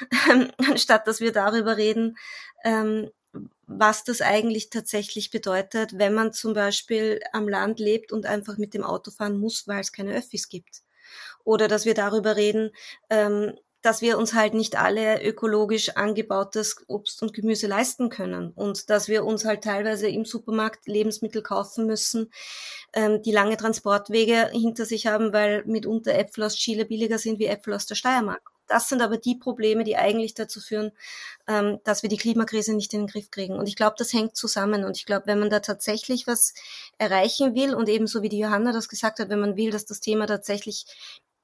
[0.68, 2.16] anstatt dass wir darüber reden,
[2.64, 3.10] ähm,
[3.66, 8.74] was das eigentlich tatsächlich bedeutet, wenn man zum Beispiel am Land lebt und einfach mit
[8.74, 10.82] dem Auto fahren muss, weil es keine Öffis gibt.
[11.44, 12.70] Oder dass wir darüber reden,
[13.10, 13.54] ähm,
[13.86, 19.06] dass wir uns halt nicht alle ökologisch angebautes Obst und Gemüse leisten können und dass
[19.06, 22.32] wir uns halt teilweise im Supermarkt Lebensmittel kaufen müssen,
[22.92, 27.46] ähm, die lange Transportwege hinter sich haben, weil mitunter Äpfel aus Chile billiger sind wie
[27.46, 28.50] Äpfel aus der Steiermark.
[28.66, 30.90] Das sind aber die Probleme, die eigentlich dazu führen,
[31.46, 33.54] ähm, dass wir die Klimakrise nicht in den Griff kriegen.
[33.54, 34.84] Und ich glaube, das hängt zusammen.
[34.84, 36.54] Und ich glaube, wenn man da tatsächlich was
[36.98, 40.00] erreichen will und ebenso wie die Johanna das gesagt hat, wenn man will, dass das
[40.00, 40.86] Thema tatsächlich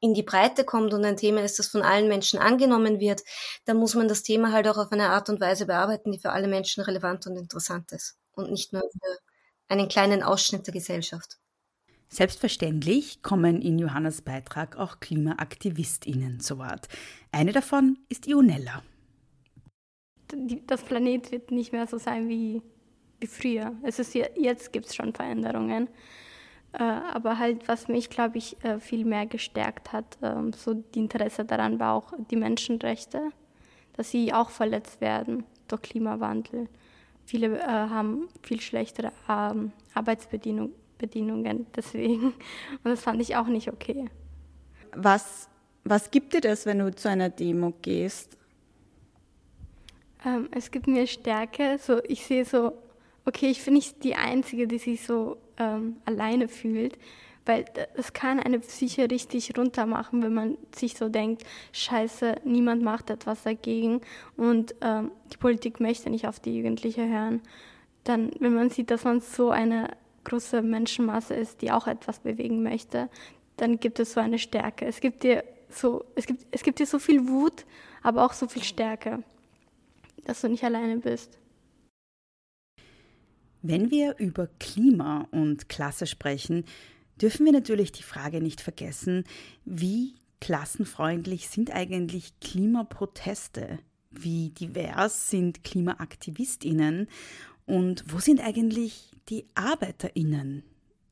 [0.03, 3.23] in die Breite kommt und ein Thema ist, das von allen Menschen angenommen wird,
[3.65, 6.33] dann muss man das Thema halt auch auf eine Art und Weise bearbeiten, die für
[6.33, 9.19] alle Menschen relevant und interessant ist und nicht nur für
[9.69, 11.39] einen kleinen Ausschnitt der Gesellschaft.
[12.09, 16.89] Selbstverständlich kommen in Johannas Beitrag auch KlimaaktivistInnen zu Wort.
[17.31, 18.83] Eine davon ist Ionella.
[20.67, 22.61] Das Planet wird nicht mehr so sein wie,
[23.21, 23.73] wie früher.
[23.85, 25.89] Es ist, jetzt gibt es schon Veränderungen.
[26.73, 31.01] Äh, aber halt, was mich, glaube ich, äh, viel mehr gestärkt hat, ähm, so die
[31.01, 33.31] Interesse daran war auch die Menschenrechte,
[33.95, 36.69] dass sie auch verletzt werden durch Klimawandel.
[37.27, 40.73] Viele äh, haben viel schlechtere ähm, Arbeitsbedingungen
[41.77, 42.25] deswegen.
[42.25, 44.07] Und das fand ich auch nicht okay.
[44.95, 45.49] Was,
[45.85, 48.39] was gibt dir das, wenn du zu einer Demo gehst?
[50.25, 51.79] Ähm, es gibt mir Stärke.
[51.79, 52.73] So, ich sehe so,
[53.25, 56.99] okay, ich bin nicht die Einzige, die sich so ähm, alleine fühlt,
[57.45, 62.83] weil es kann eine Psyche richtig runter machen, wenn man sich so denkt, scheiße, niemand
[62.83, 64.01] macht etwas dagegen
[64.37, 67.41] und ähm, die Politik möchte nicht auf die Jugendliche hören.
[68.05, 69.89] Dann, wenn man sieht, dass man so eine
[70.25, 73.09] große Menschenmasse ist, die auch etwas bewegen möchte,
[73.57, 74.87] dann gibt es so eine Stärke.
[74.87, 77.65] Es gibt dir so, es gibt, es gibt dir so viel Wut,
[78.03, 79.23] aber auch so viel Stärke,
[80.25, 81.39] dass du nicht alleine bist.
[83.63, 86.65] Wenn wir über Klima und Klasse sprechen,
[87.21, 89.23] dürfen wir natürlich die Frage nicht vergessen,
[89.65, 93.79] wie klassenfreundlich sind eigentlich Klimaproteste?
[94.11, 97.07] Wie divers sind Klimaaktivistinnen?
[97.65, 100.65] Und wo sind eigentlich die Arbeiterinnen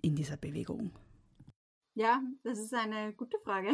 [0.02, 0.90] in dieser Bewegung?
[1.94, 3.68] Ja, das ist eine gute Frage.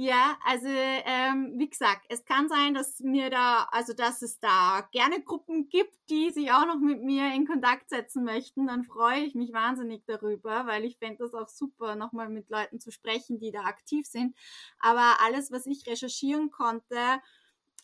[0.00, 4.88] Ja, also ähm, wie gesagt, es kann sein, dass mir da, also dass es da
[4.92, 8.68] gerne Gruppen gibt, die sich auch noch mit mir in Kontakt setzen möchten.
[8.68, 12.78] Dann freue ich mich wahnsinnig darüber, weil ich fände das auch super, nochmal mit Leuten
[12.78, 14.36] zu sprechen, die da aktiv sind.
[14.78, 17.20] Aber alles, was ich recherchieren konnte,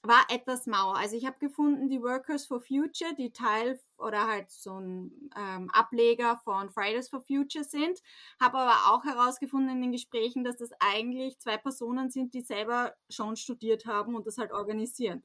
[0.05, 0.93] war etwas mau.
[0.93, 5.71] Also ich habe gefunden, die Workers for Future, die Teil oder halt so ein ähm,
[5.73, 8.01] Ableger von Fridays for Future sind,
[8.41, 12.95] habe aber auch herausgefunden in den Gesprächen, dass das eigentlich zwei Personen sind, die selber
[13.09, 15.23] schon studiert haben und das halt organisieren.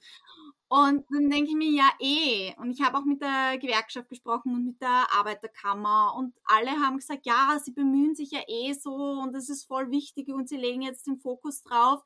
[0.71, 2.53] Und dann denke ich mir, ja eh.
[2.57, 6.97] Und ich habe auch mit der Gewerkschaft gesprochen und mit der Arbeiterkammer und alle haben
[6.97, 10.57] gesagt, ja, sie bemühen sich ja eh so und das ist voll wichtig und sie
[10.57, 12.03] legen jetzt den Fokus drauf.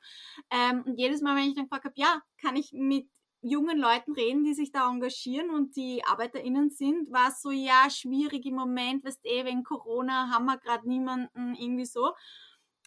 [0.50, 3.06] Ähm, und jedes Mal, wenn ich dann gefragt habe, ja, kann ich mit
[3.44, 7.88] jungen Leuten reden, die sich da engagieren und die ArbeiterInnen sind, war es so, ja,
[7.90, 12.12] schwierig im Moment, weißt eh, wegen Corona haben wir gerade niemanden irgendwie so.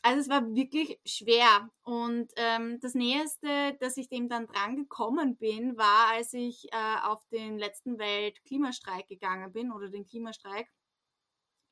[0.03, 1.69] Also es war wirklich schwer.
[1.83, 7.01] Und ähm, das Näheste, dass ich dem dann dran gekommen bin, war, als ich äh,
[7.03, 10.69] auf den letzten Weltklimastreik gegangen bin oder den Klimastreik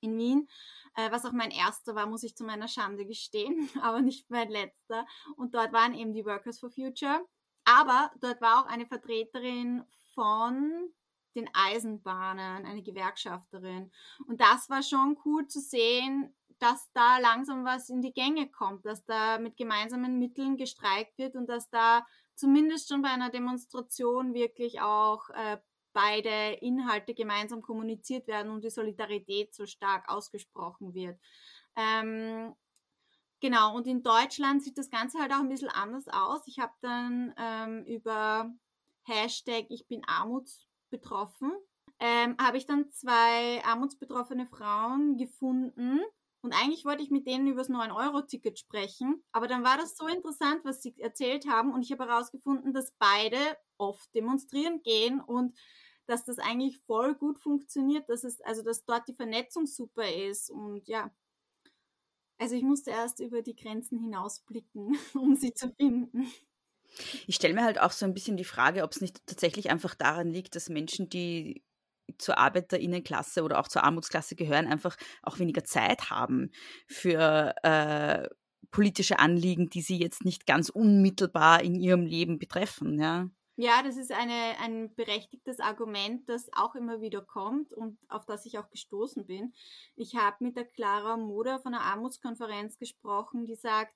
[0.02, 0.48] in Wien,
[0.96, 4.50] äh, was auch mein erster war, muss ich zu meiner Schande gestehen, aber nicht mein
[4.50, 5.06] letzter.
[5.38, 7.26] Und dort waren eben die Workers for Future.
[7.66, 10.90] Aber dort war auch eine Vertreterin von
[11.36, 13.92] den Eisenbahnen, eine Gewerkschafterin.
[14.28, 18.86] Und das war schon cool zu sehen, dass da langsam was in die Gänge kommt,
[18.86, 24.34] dass da mit gemeinsamen Mitteln gestreikt wird und dass da zumindest schon bei einer Demonstration
[24.34, 25.58] wirklich auch äh,
[25.92, 31.20] beide Inhalte gemeinsam kommuniziert werden und die Solidarität so stark ausgesprochen wird.
[31.76, 32.54] Ähm,
[33.42, 36.42] genau, und in Deutschland sieht das Ganze halt auch ein bisschen anders aus.
[36.48, 38.52] Ich habe dann ähm, über
[39.04, 41.52] Hashtag Ich bin armutsbetroffen,
[42.00, 46.02] ähm, habe ich dann zwei armutsbetroffene Frauen gefunden,
[46.46, 49.24] und eigentlich wollte ich mit denen über das 9-Euro-Ticket sprechen.
[49.32, 51.74] Aber dann war das so interessant, was sie erzählt haben.
[51.74, 53.38] Und ich habe herausgefunden, dass beide
[53.80, 55.58] oft demonstrieren gehen und
[56.06, 60.52] dass das eigentlich voll gut funktioniert, dass es, also dass dort die Vernetzung super ist.
[60.52, 61.10] Und ja,
[62.38, 66.28] also ich musste erst über die Grenzen hinausblicken, um sie zu finden.
[67.28, 69.96] Ich stelle mir halt auch so ein bisschen die Frage, ob es nicht tatsächlich einfach
[69.96, 71.64] daran liegt, dass Menschen, die
[72.18, 76.52] zur Arbeiterinnenklasse oder auch zur Armutsklasse gehören, einfach auch weniger Zeit haben
[76.88, 78.30] für äh,
[78.72, 83.00] politische Anliegen, die sie jetzt nicht ganz unmittelbar in ihrem Leben betreffen.
[83.00, 88.26] Ja, ja das ist eine, ein berechtigtes Argument, das auch immer wieder kommt und auf
[88.26, 89.54] das ich auch gestoßen bin.
[89.96, 93.94] Ich habe mit der Clara Moder von der Armutskonferenz gesprochen, die sagt,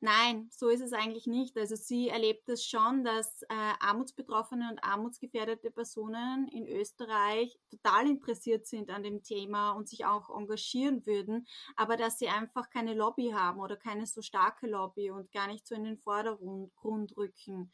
[0.00, 1.56] Nein, so ist es eigentlich nicht.
[1.56, 3.46] Also sie erlebt es schon, dass äh,
[3.80, 10.28] armutsbetroffene und armutsgefährdete Personen in Österreich total interessiert sind an dem Thema und sich auch
[10.28, 11.46] engagieren würden,
[11.76, 15.66] aber dass sie einfach keine Lobby haben oder keine so starke Lobby und gar nicht
[15.66, 17.72] so in den Vordergrund rücken.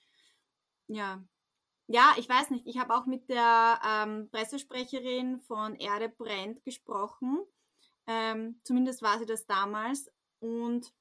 [0.89, 1.23] Ja.
[1.89, 2.67] Ja, ich weiß nicht.
[2.67, 7.45] Ich habe auch mit der ähm, Pressesprecherin von Erde brennt gesprochen.
[8.07, 10.11] Ähm, zumindest war sie das damals.
[10.41, 10.93] Und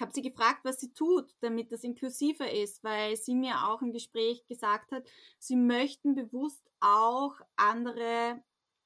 [0.00, 3.92] habe sie gefragt, was sie tut, damit das inklusiver ist, weil sie mir auch im
[3.92, 5.08] Gespräch gesagt hat,
[5.38, 8.42] sie möchten bewusst auch andere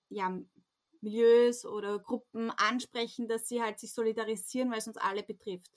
[0.08, 0.38] ja,
[1.00, 5.70] Milieus oder Gruppen ansprechen, dass sie halt sich solidarisieren, weil es uns alle betrifft.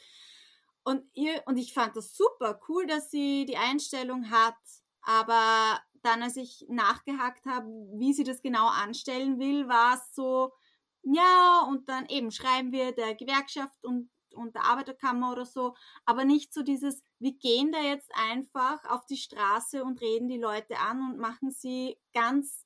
[0.83, 4.57] Und ihr, und ich fand das super cool, dass sie die Einstellung hat,
[5.01, 10.51] aber dann, als ich nachgehakt habe, wie sie das genau anstellen will, war es so,
[11.03, 16.25] ja, und dann eben schreiben wir der Gewerkschaft und und der Arbeiterkammer oder so, aber
[16.25, 20.77] nicht so dieses, wir gehen da jetzt einfach auf die Straße und reden die Leute
[20.79, 22.65] an und machen sie ganz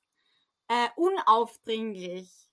[0.68, 2.48] äh, unaufdringlich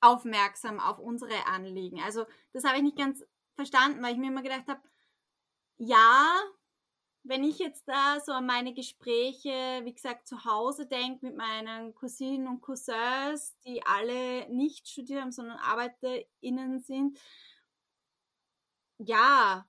[0.00, 2.00] aufmerksam auf unsere Anliegen.
[2.00, 3.24] Also das habe ich nicht ganz
[3.56, 4.80] verstanden, weil ich mir immer gedacht habe,
[5.78, 6.32] ja,
[7.24, 11.94] wenn ich jetzt da so an meine Gespräche, wie gesagt, zu Hause denke mit meinen
[11.94, 17.18] Cousinen und Cousins, die alle nicht studiert haben, sondern ArbeiterInnen sind,
[18.98, 19.66] ja,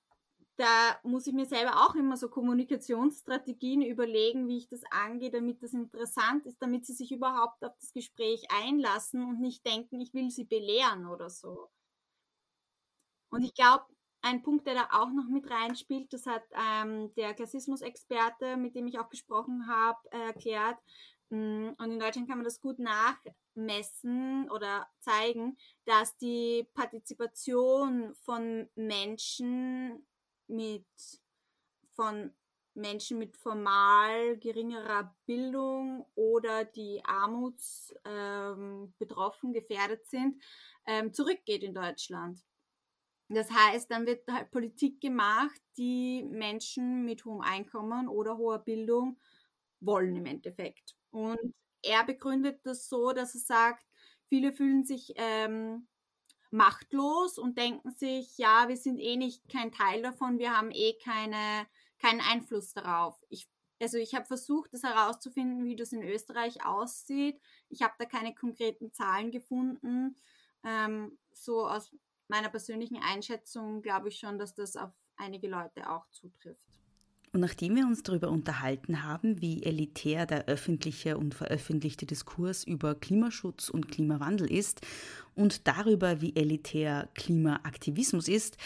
[0.57, 5.61] da muss ich mir selber auch immer so Kommunikationsstrategien überlegen, wie ich das angehe, damit
[5.63, 10.13] das interessant ist, damit sie sich überhaupt auf das Gespräch einlassen und nicht denken, ich
[10.13, 11.69] will sie belehren oder so.
[13.29, 13.85] Und ich glaube,
[14.21, 18.87] ein Punkt, der da auch noch mit reinspielt, das hat ähm, der Klassismus-Experte, mit dem
[18.87, 20.77] ich auch gesprochen habe, äh, erklärt.
[21.29, 28.69] Mm, und in Deutschland kann man das gut nachmessen oder zeigen, dass die Partizipation von
[28.75, 30.07] Menschen
[30.47, 30.85] mit,
[31.93, 32.33] von
[32.73, 40.41] Menschen mit formal geringerer Bildung oder die armutsbetroffen ähm, gefährdet sind,
[40.85, 42.39] ähm, zurückgeht in Deutschland.
[43.29, 49.19] Das heißt, dann wird halt Politik gemacht, die Menschen mit hohem Einkommen oder hoher Bildung
[49.81, 50.95] wollen im Endeffekt.
[51.11, 53.85] Und er begründet das so, dass er sagt,
[54.29, 55.87] viele fühlen sich ähm,
[56.51, 60.93] machtlos und denken sich, ja, wir sind eh nicht kein Teil davon, wir haben eh
[61.03, 61.67] keine,
[61.99, 63.21] keinen Einfluss darauf.
[63.29, 63.47] Ich,
[63.81, 67.39] also ich habe versucht, das herauszufinden, wie das in Österreich aussieht.
[67.69, 70.15] Ich habe da keine konkreten Zahlen gefunden.
[70.63, 71.93] Ähm, so aus
[72.27, 76.67] meiner persönlichen Einschätzung glaube ich schon, dass das auf einige Leute auch zutrifft.
[77.33, 82.95] Und nachdem wir uns darüber unterhalten haben, wie elitär der öffentliche und veröffentlichte Diskurs über
[82.95, 84.81] Klimaschutz und Klimawandel ist
[85.35, 88.57] und darüber, wie elitär Klimaaktivismus ist,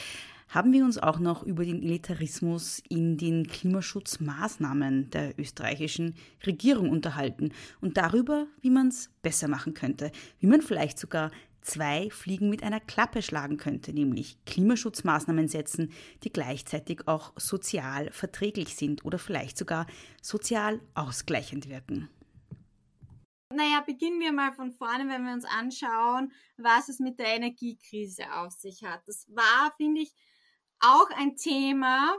[0.47, 6.15] haben wir uns auch noch über den Elitarismus in den Klimaschutzmaßnahmen der österreichischen
[6.45, 11.31] Regierung unterhalten und darüber, wie man es besser machen könnte, wie man vielleicht sogar
[11.62, 15.91] zwei Fliegen mit einer Klappe schlagen könnte, nämlich Klimaschutzmaßnahmen setzen,
[16.24, 19.88] die gleichzeitig auch sozial verträglich sind oder vielleicht sogar
[20.22, 22.09] sozial ausgleichend wirken.
[23.53, 28.24] Naja, beginnen wir mal von vorne, wenn wir uns anschauen, was es mit der Energiekrise
[28.34, 29.01] auf sich hat.
[29.07, 30.14] Das war, finde ich,
[30.80, 32.16] auch ein Thema,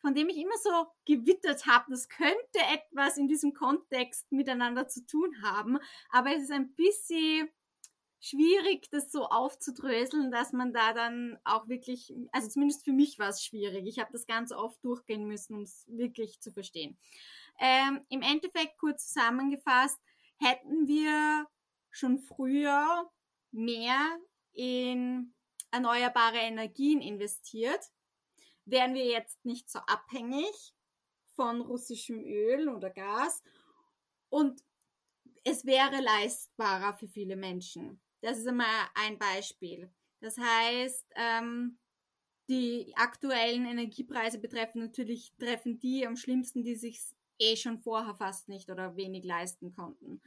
[0.00, 5.04] von dem ich immer so gewittert habe, das könnte etwas in diesem Kontext miteinander zu
[5.06, 5.78] tun haben,
[6.10, 7.48] aber es ist ein bisschen
[8.20, 13.28] schwierig, das so aufzudröseln, dass man da dann auch wirklich, also zumindest für mich war
[13.28, 13.86] es schwierig.
[13.86, 16.98] Ich habe das ganz oft durchgehen müssen, um es wirklich zu verstehen.
[17.60, 20.00] Ähm, Im Endeffekt kurz zusammengefasst,
[20.38, 21.46] hätten wir
[21.90, 23.10] schon früher
[23.50, 24.18] mehr
[24.52, 25.34] in
[25.70, 27.80] erneuerbare Energien investiert,
[28.64, 30.74] wären wir jetzt nicht so abhängig
[31.34, 33.42] von russischem Öl oder Gas
[34.28, 34.60] und
[35.44, 38.00] es wäre leistbarer für viele Menschen.
[38.20, 39.90] Das ist einmal ein Beispiel.
[40.20, 41.78] Das heißt, ähm,
[42.48, 47.00] die aktuellen Energiepreise betreffen natürlich, treffen die am schlimmsten, die sich
[47.38, 50.22] eh schon vorher fast nicht oder wenig leisten konnten.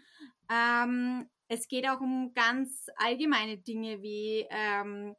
[0.50, 5.16] Ähm, es geht auch um ganz allgemeine Dinge wie ähm,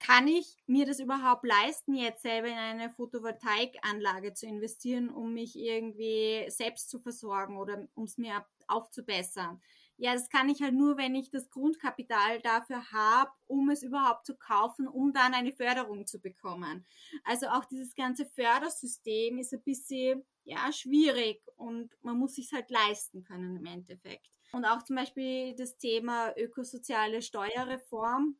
[0.00, 5.56] kann ich mir das überhaupt leisten, jetzt selber in eine Photovoltaikanlage zu investieren, um mich
[5.58, 9.60] irgendwie selbst zu versorgen oder um es mir aufzubessern?
[10.00, 14.26] Ja, das kann ich halt nur, wenn ich das Grundkapital dafür habe, um es überhaupt
[14.26, 16.86] zu kaufen, um dann eine Förderung zu bekommen.
[17.24, 22.70] Also auch dieses ganze Fördersystem ist ein bisschen ja, schwierig und man muss sich halt
[22.70, 24.30] leisten können im Endeffekt.
[24.52, 28.36] Und auch zum Beispiel das Thema ökosoziale Steuerreform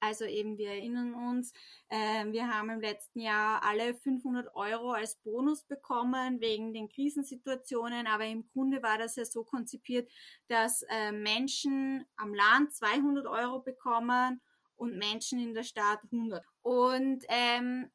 [0.00, 1.52] also eben, wir erinnern uns,
[1.88, 8.06] äh, wir haben im letzten Jahr alle 500 Euro als Bonus bekommen wegen den Krisensituationen,
[8.06, 10.10] aber im Grunde war das ja so konzipiert,
[10.48, 14.40] dass äh, Menschen am Land 200 Euro bekommen
[14.76, 16.44] und Menschen in der Stadt 100.
[16.62, 17.90] Und ähm,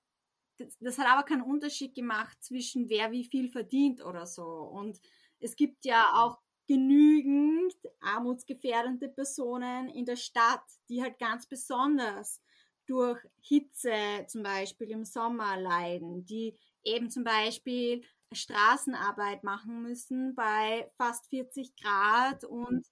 [0.58, 4.44] das, das hat aber keinen Unterschied gemacht zwischen wer wie viel verdient oder so.
[4.44, 5.00] Und
[5.40, 6.41] es gibt ja auch
[6.72, 12.42] genügend armutsgefährdende Personen in der Stadt, die halt ganz besonders
[12.86, 20.90] durch Hitze zum Beispiel im Sommer leiden, die eben zum Beispiel Straßenarbeit machen müssen bei
[20.96, 22.88] fast 40 Grad und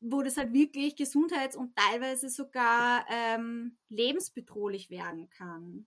[0.00, 5.86] wo das halt wirklich gesundheits- und teilweise sogar ähm, lebensbedrohlich werden kann.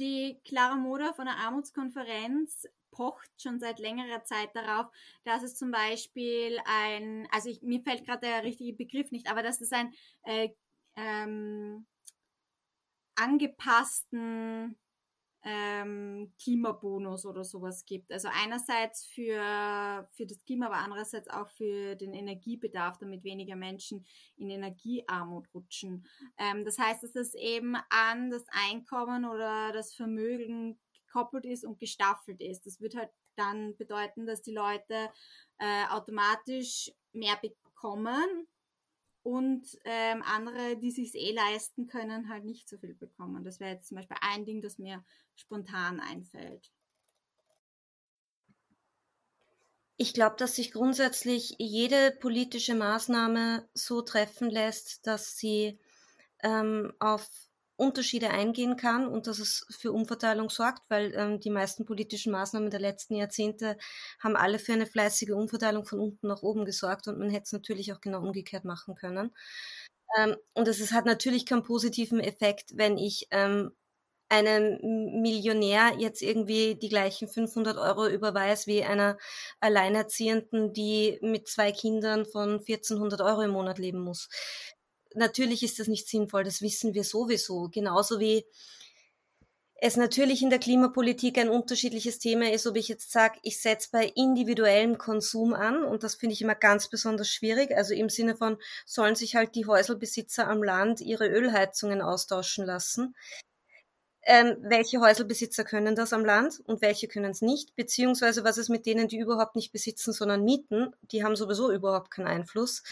[0.00, 2.66] Die Clara Moder von der Armutskonferenz
[2.96, 4.90] pocht schon seit längerer Zeit darauf,
[5.24, 9.42] dass es zum Beispiel ein, also ich, mir fällt gerade der richtige Begriff nicht, aber
[9.42, 9.92] dass es ein
[10.24, 10.48] äh,
[10.96, 11.86] ähm,
[13.16, 14.76] angepassten
[15.42, 18.10] ähm, Klimabonus oder sowas gibt.
[18.10, 24.04] Also einerseits für, für das Klima, aber andererseits auch für den Energiebedarf, damit weniger Menschen
[24.36, 26.04] in Energiearmut rutschen.
[26.38, 30.78] Ähm, das heißt, dass es eben an das Einkommen oder das Vermögen
[31.16, 32.66] gekoppelt ist und gestaffelt ist.
[32.66, 35.10] Das wird halt dann bedeuten, dass die Leute
[35.58, 38.46] äh, automatisch mehr bekommen
[39.22, 43.44] und ähm, andere, die sich eh leisten können, halt nicht so viel bekommen.
[43.44, 45.04] Das wäre jetzt zum Beispiel ein Ding, das mir
[45.34, 46.70] spontan einfällt.
[49.98, 55.78] Ich glaube, dass sich grundsätzlich jede politische Maßnahme so treffen lässt, dass sie
[56.42, 57.26] ähm, auf
[57.76, 62.70] Unterschiede eingehen kann und dass es für Umverteilung sorgt, weil ähm, die meisten politischen Maßnahmen
[62.70, 63.76] der letzten Jahrzehnte
[64.18, 67.52] haben alle für eine fleißige Umverteilung von unten nach oben gesorgt und man hätte es
[67.52, 69.34] natürlich auch genau umgekehrt machen können.
[70.18, 73.72] Ähm, und es hat natürlich keinen positiven Effekt, wenn ich ähm,
[74.28, 74.78] einem
[75.22, 79.18] Millionär jetzt irgendwie die gleichen 500 Euro überweist wie einer
[79.60, 84.28] Alleinerziehenden, die mit zwei Kindern von 1400 Euro im Monat leben muss
[85.16, 87.68] natürlich ist das nicht sinnvoll, das wissen wir sowieso.
[87.72, 88.44] Genauso wie
[89.78, 93.90] es natürlich in der Klimapolitik ein unterschiedliches Thema ist, ob ich jetzt sage, ich setze
[93.92, 97.76] bei individuellem Konsum an und das finde ich immer ganz besonders schwierig.
[97.76, 98.56] Also im Sinne von,
[98.86, 103.14] sollen sich halt die Häuselbesitzer am Land ihre Ölheizungen austauschen lassen.
[104.28, 107.76] Ähm, welche Häuselbesitzer können das am Land und welche können es nicht?
[107.76, 110.96] Beziehungsweise was ist mit denen, die überhaupt nicht besitzen, sondern mieten?
[111.12, 112.82] Die haben sowieso überhaupt keinen Einfluss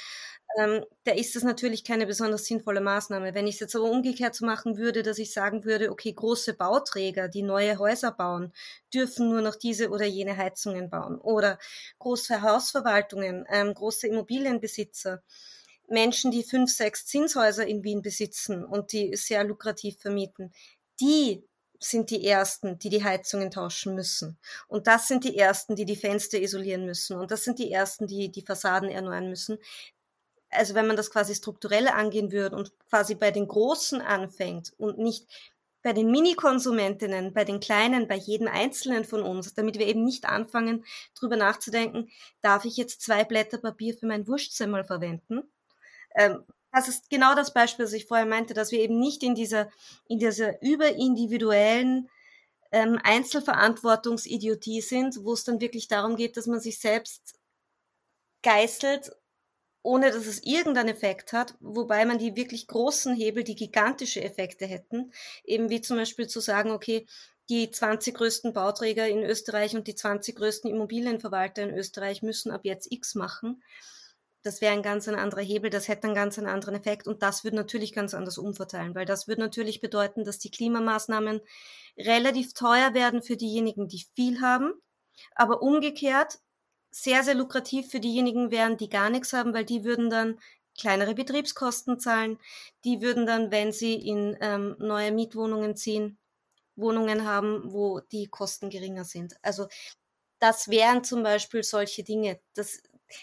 [0.58, 3.34] ähm, da ist das natürlich keine besonders sinnvolle Maßnahme.
[3.34, 6.54] Wenn ich es jetzt aber umgekehrt so machen würde, dass ich sagen würde, okay, große
[6.54, 8.52] Bauträger, die neue Häuser bauen,
[8.92, 11.18] dürfen nur noch diese oder jene Heizungen bauen.
[11.18, 11.58] Oder
[11.98, 15.22] große Hausverwaltungen, ähm, große Immobilienbesitzer,
[15.88, 20.52] Menschen, die fünf, sechs Zinshäuser in Wien besitzen und die sehr lukrativ vermieten,
[21.00, 21.44] die
[21.80, 24.38] sind die Ersten, die die Heizungen tauschen müssen.
[24.68, 27.16] Und das sind die Ersten, die die Fenster isolieren müssen.
[27.18, 29.58] Und das sind die Ersten, die die Fassaden erneuern müssen
[30.54, 34.98] also wenn man das quasi strukturell angehen würde und quasi bei den Großen anfängt und
[34.98, 35.26] nicht
[35.82, 40.24] bei den Mini-Konsumentinnen, bei den Kleinen, bei jedem Einzelnen von uns, damit wir eben nicht
[40.24, 40.84] anfangen,
[41.14, 42.08] drüber nachzudenken,
[42.40, 45.42] darf ich jetzt zwei Blätter Papier für mein Wurstsemmel verwenden?
[46.14, 46.42] Ähm,
[46.72, 49.70] das ist genau das Beispiel, das ich vorher meinte, dass wir eben nicht in dieser,
[50.08, 52.08] in dieser überindividuellen
[52.72, 57.38] ähm, Einzelverantwortungsidiotie sind, wo es dann wirklich darum geht, dass man sich selbst
[58.42, 59.12] geißelt
[59.84, 64.64] ohne dass es irgendeinen Effekt hat, wobei man die wirklich großen Hebel, die gigantische Effekte
[64.64, 65.12] hätten,
[65.44, 67.06] eben wie zum Beispiel zu sagen, okay,
[67.50, 72.62] die 20 größten Bauträger in Österreich und die 20 größten Immobilienverwalter in Österreich müssen ab
[72.64, 73.62] jetzt X machen.
[74.42, 77.22] Das wäre ein ganz ein anderer Hebel, das hätte einen ganz einen anderen Effekt und
[77.22, 81.42] das würde natürlich ganz anders umverteilen, weil das würde natürlich bedeuten, dass die Klimamaßnahmen
[81.98, 84.72] relativ teuer werden für diejenigen, die viel haben,
[85.34, 86.38] aber umgekehrt
[86.94, 90.38] sehr, sehr lukrativ für diejenigen wären, die gar nichts haben, weil die würden dann
[90.78, 92.38] kleinere Betriebskosten zahlen.
[92.84, 96.18] Die würden dann, wenn sie in ähm, neue Mietwohnungen ziehen,
[96.76, 99.34] Wohnungen haben, wo die Kosten geringer sind.
[99.42, 99.66] Also
[100.38, 102.38] das wären zum Beispiel solche Dinge.
[102.54, 102.80] Das,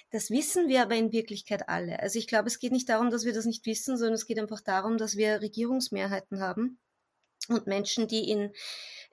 [0.09, 1.97] das wissen wir aber in Wirklichkeit alle.
[2.01, 4.39] Also ich glaube, es geht nicht darum, dass wir das nicht wissen, sondern es geht
[4.39, 6.77] einfach darum, dass wir Regierungsmehrheiten haben
[7.47, 8.51] und Menschen, die in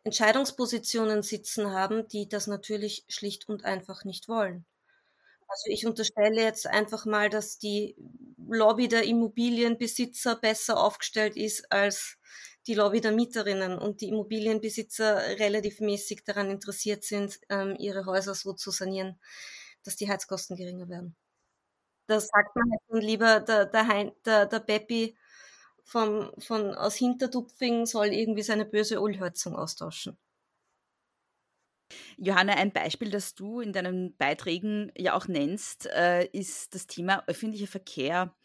[0.09, 4.65] Entscheidungspositionen sitzen haben, die das natürlich schlicht und einfach nicht wollen.
[5.47, 7.95] Also ich unterstelle jetzt einfach mal, dass die
[8.49, 12.17] Lobby der Immobilienbesitzer besser aufgestellt ist als
[12.67, 18.35] die Lobby der Mieterinnen und die Immobilienbesitzer relativ mäßig daran interessiert sind, ähm, ihre Häuser
[18.35, 19.19] so zu sanieren,
[19.85, 21.17] dass die Heizkosten geringer werden.
[22.07, 25.17] Da sagt man halt lieber, der, der, der, der Beppi
[25.89, 30.19] vom, von, aus Hintertupfing soll irgendwie seine böse Ölheizung austauschen.
[32.19, 37.25] Johanna, ein Beispiel, das du in deinen Beiträgen ja auch nennst, äh, ist das Thema
[37.27, 38.37] öffentlicher Verkehr.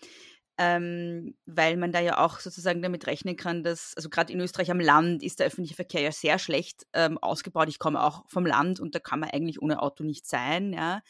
[0.57, 4.69] Ähm, weil man da ja auch sozusagen damit rechnen kann, dass, also gerade in Österreich
[4.69, 7.69] am Land ist der öffentliche Verkehr ja sehr schlecht ähm, ausgebaut.
[7.69, 11.01] Ich komme auch vom Land und da kann man eigentlich ohne Auto nicht sein, ja.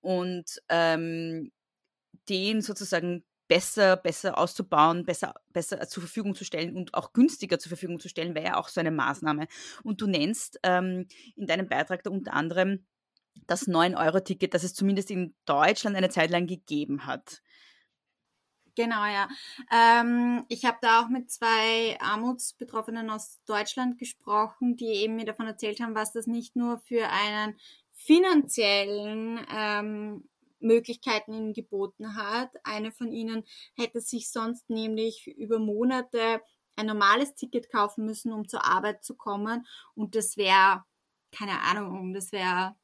[0.00, 1.50] Und ähm,
[2.28, 7.70] den sozusagen besser, besser auszubauen, besser, besser zur Verfügung zu stellen und auch günstiger zur
[7.70, 9.48] Verfügung zu stellen, wäre ja auch so eine Maßnahme.
[9.82, 12.86] Und du nennst ähm, in deinem Beitrag da unter anderem
[13.46, 17.42] das 9-Euro-Ticket, das es zumindest in Deutschland eine Zeit lang gegeben hat.
[18.74, 19.28] Genau, ja.
[19.72, 25.48] Ähm, ich habe da auch mit zwei Armutsbetroffenen aus Deutschland gesprochen, die eben mir davon
[25.48, 27.58] erzählt haben, was das nicht nur für einen
[27.94, 30.28] finanziellen ähm,
[30.60, 32.50] Möglichkeiten ihnen geboten hat.
[32.64, 33.44] Eine von ihnen
[33.74, 36.40] hätte sich sonst nämlich über Monate
[36.76, 39.66] ein normales Ticket kaufen müssen, um zur Arbeit zu kommen.
[39.94, 40.84] Und das wäre,
[41.32, 42.76] keine Ahnung, das wäre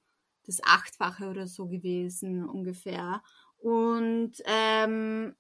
[0.47, 3.23] das Achtfache oder so gewesen ungefähr.
[3.59, 5.35] Und ähm,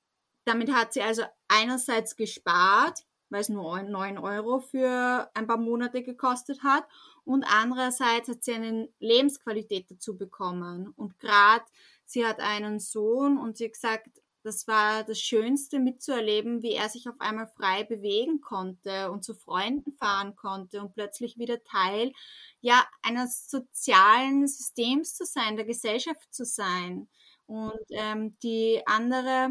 [0.44, 6.02] damit hat sie also einerseits gespart, weil es nur 9 Euro für ein paar Monate
[6.02, 6.86] gekostet hat.
[7.24, 10.92] Und andererseits hat sie eine Lebensqualität dazu bekommen.
[10.96, 11.64] Und gerade
[12.04, 14.08] Sie hat einen Sohn und sie hat gesagt,
[14.44, 19.34] das war das Schönste mitzuerleben, wie er sich auf einmal frei bewegen konnte und zu
[19.34, 22.12] Freunden fahren konnte und plötzlich wieder Teil
[22.60, 27.08] ja eines sozialen Systems zu sein, der Gesellschaft zu sein.
[27.46, 29.50] Und ähm, die andere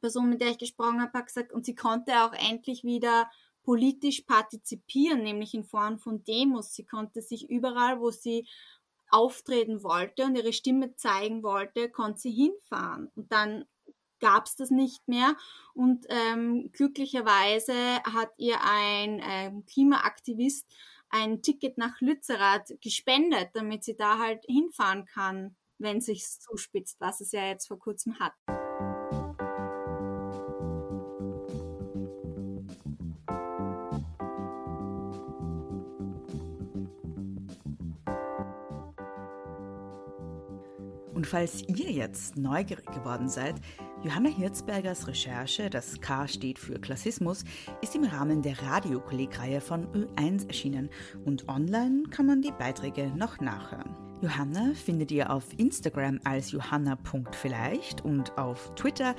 [0.00, 3.30] Person, mit der ich gesprochen habe, hat gesagt, und sie konnte auch endlich wieder
[3.62, 6.72] politisch partizipieren, nämlich in Form von Demos.
[6.72, 8.48] Sie konnte sich überall, wo sie
[9.10, 13.10] auftreten wollte und ihre Stimme zeigen wollte, konnte sie hinfahren.
[13.14, 13.64] Und dann
[14.20, 15.36] gab es das nicht mehr.
[15.74, 20.66] Und ähm, glücklicherweise hat ihr ein ähm, Klimaaktivist
[21.08, 27.20] ein Ticket nach Lützerath gespendet, damit sie da halt hinfahren kann, wenn sich's zuspitzt, was
[27.20, 28.32] es ja jetzt vor kurzem hat.
[41.26, 43.56] Und falls ihr jetzt neugierig geworden seid,
[44.04, 47.42] Johanna Hirzbergers Recherche, das K steht für Klassismus,
[47.82, 50.88] ist im Rahmen der Radiokollegreihe von Ö1 erschienen
[51.24, 53.96] und online kann man die Beiträge noch nachhören.
[54.22, 59.16] Johanna findet ihr auf Instagram als johanna.vielleicht und auf Twitter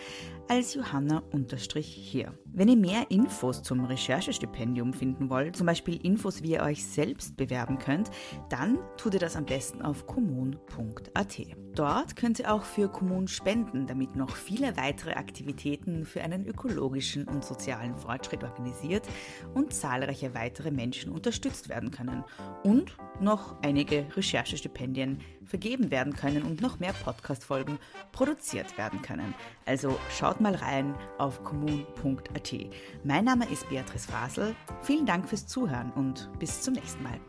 [0.47, 2.32] als johanna-hier.
[2.58, 7.38] Wenn ihr mehr Infos zum Recherchestipendium finden wollt, zum Beispiel Infos, wie ihr euch selbst
[7.38, 8.10] bewerben könnt,
[8.49, 11.38] dann tut ihr das am besten auf kommun.at.
[11.76, 17.26] Dort könnt ihr auch für Kommun spenden, damit noch viele weitere Aktivitäten für einen ökologischen
[17.28, 19.08] und sozialen Fortschritt organisiert
[19.53, 22.24] und zahlreiche weitere Menschen unterstützt werden können
[22.64, 27.78] und noch einige Recherchestipendien vergeben werden können und noch mehr Podcast-Folgen
[28.12, 29.36] produziert werden können.
[29.68, 32.55] Also schaut mal rein auf kommun.at.
[33.03, 34.55] Mein Name ist Beatrice Fasel.
[34.82, 37.20] Vielen Dank fürs Zuhören und bis zum nächsten Mal.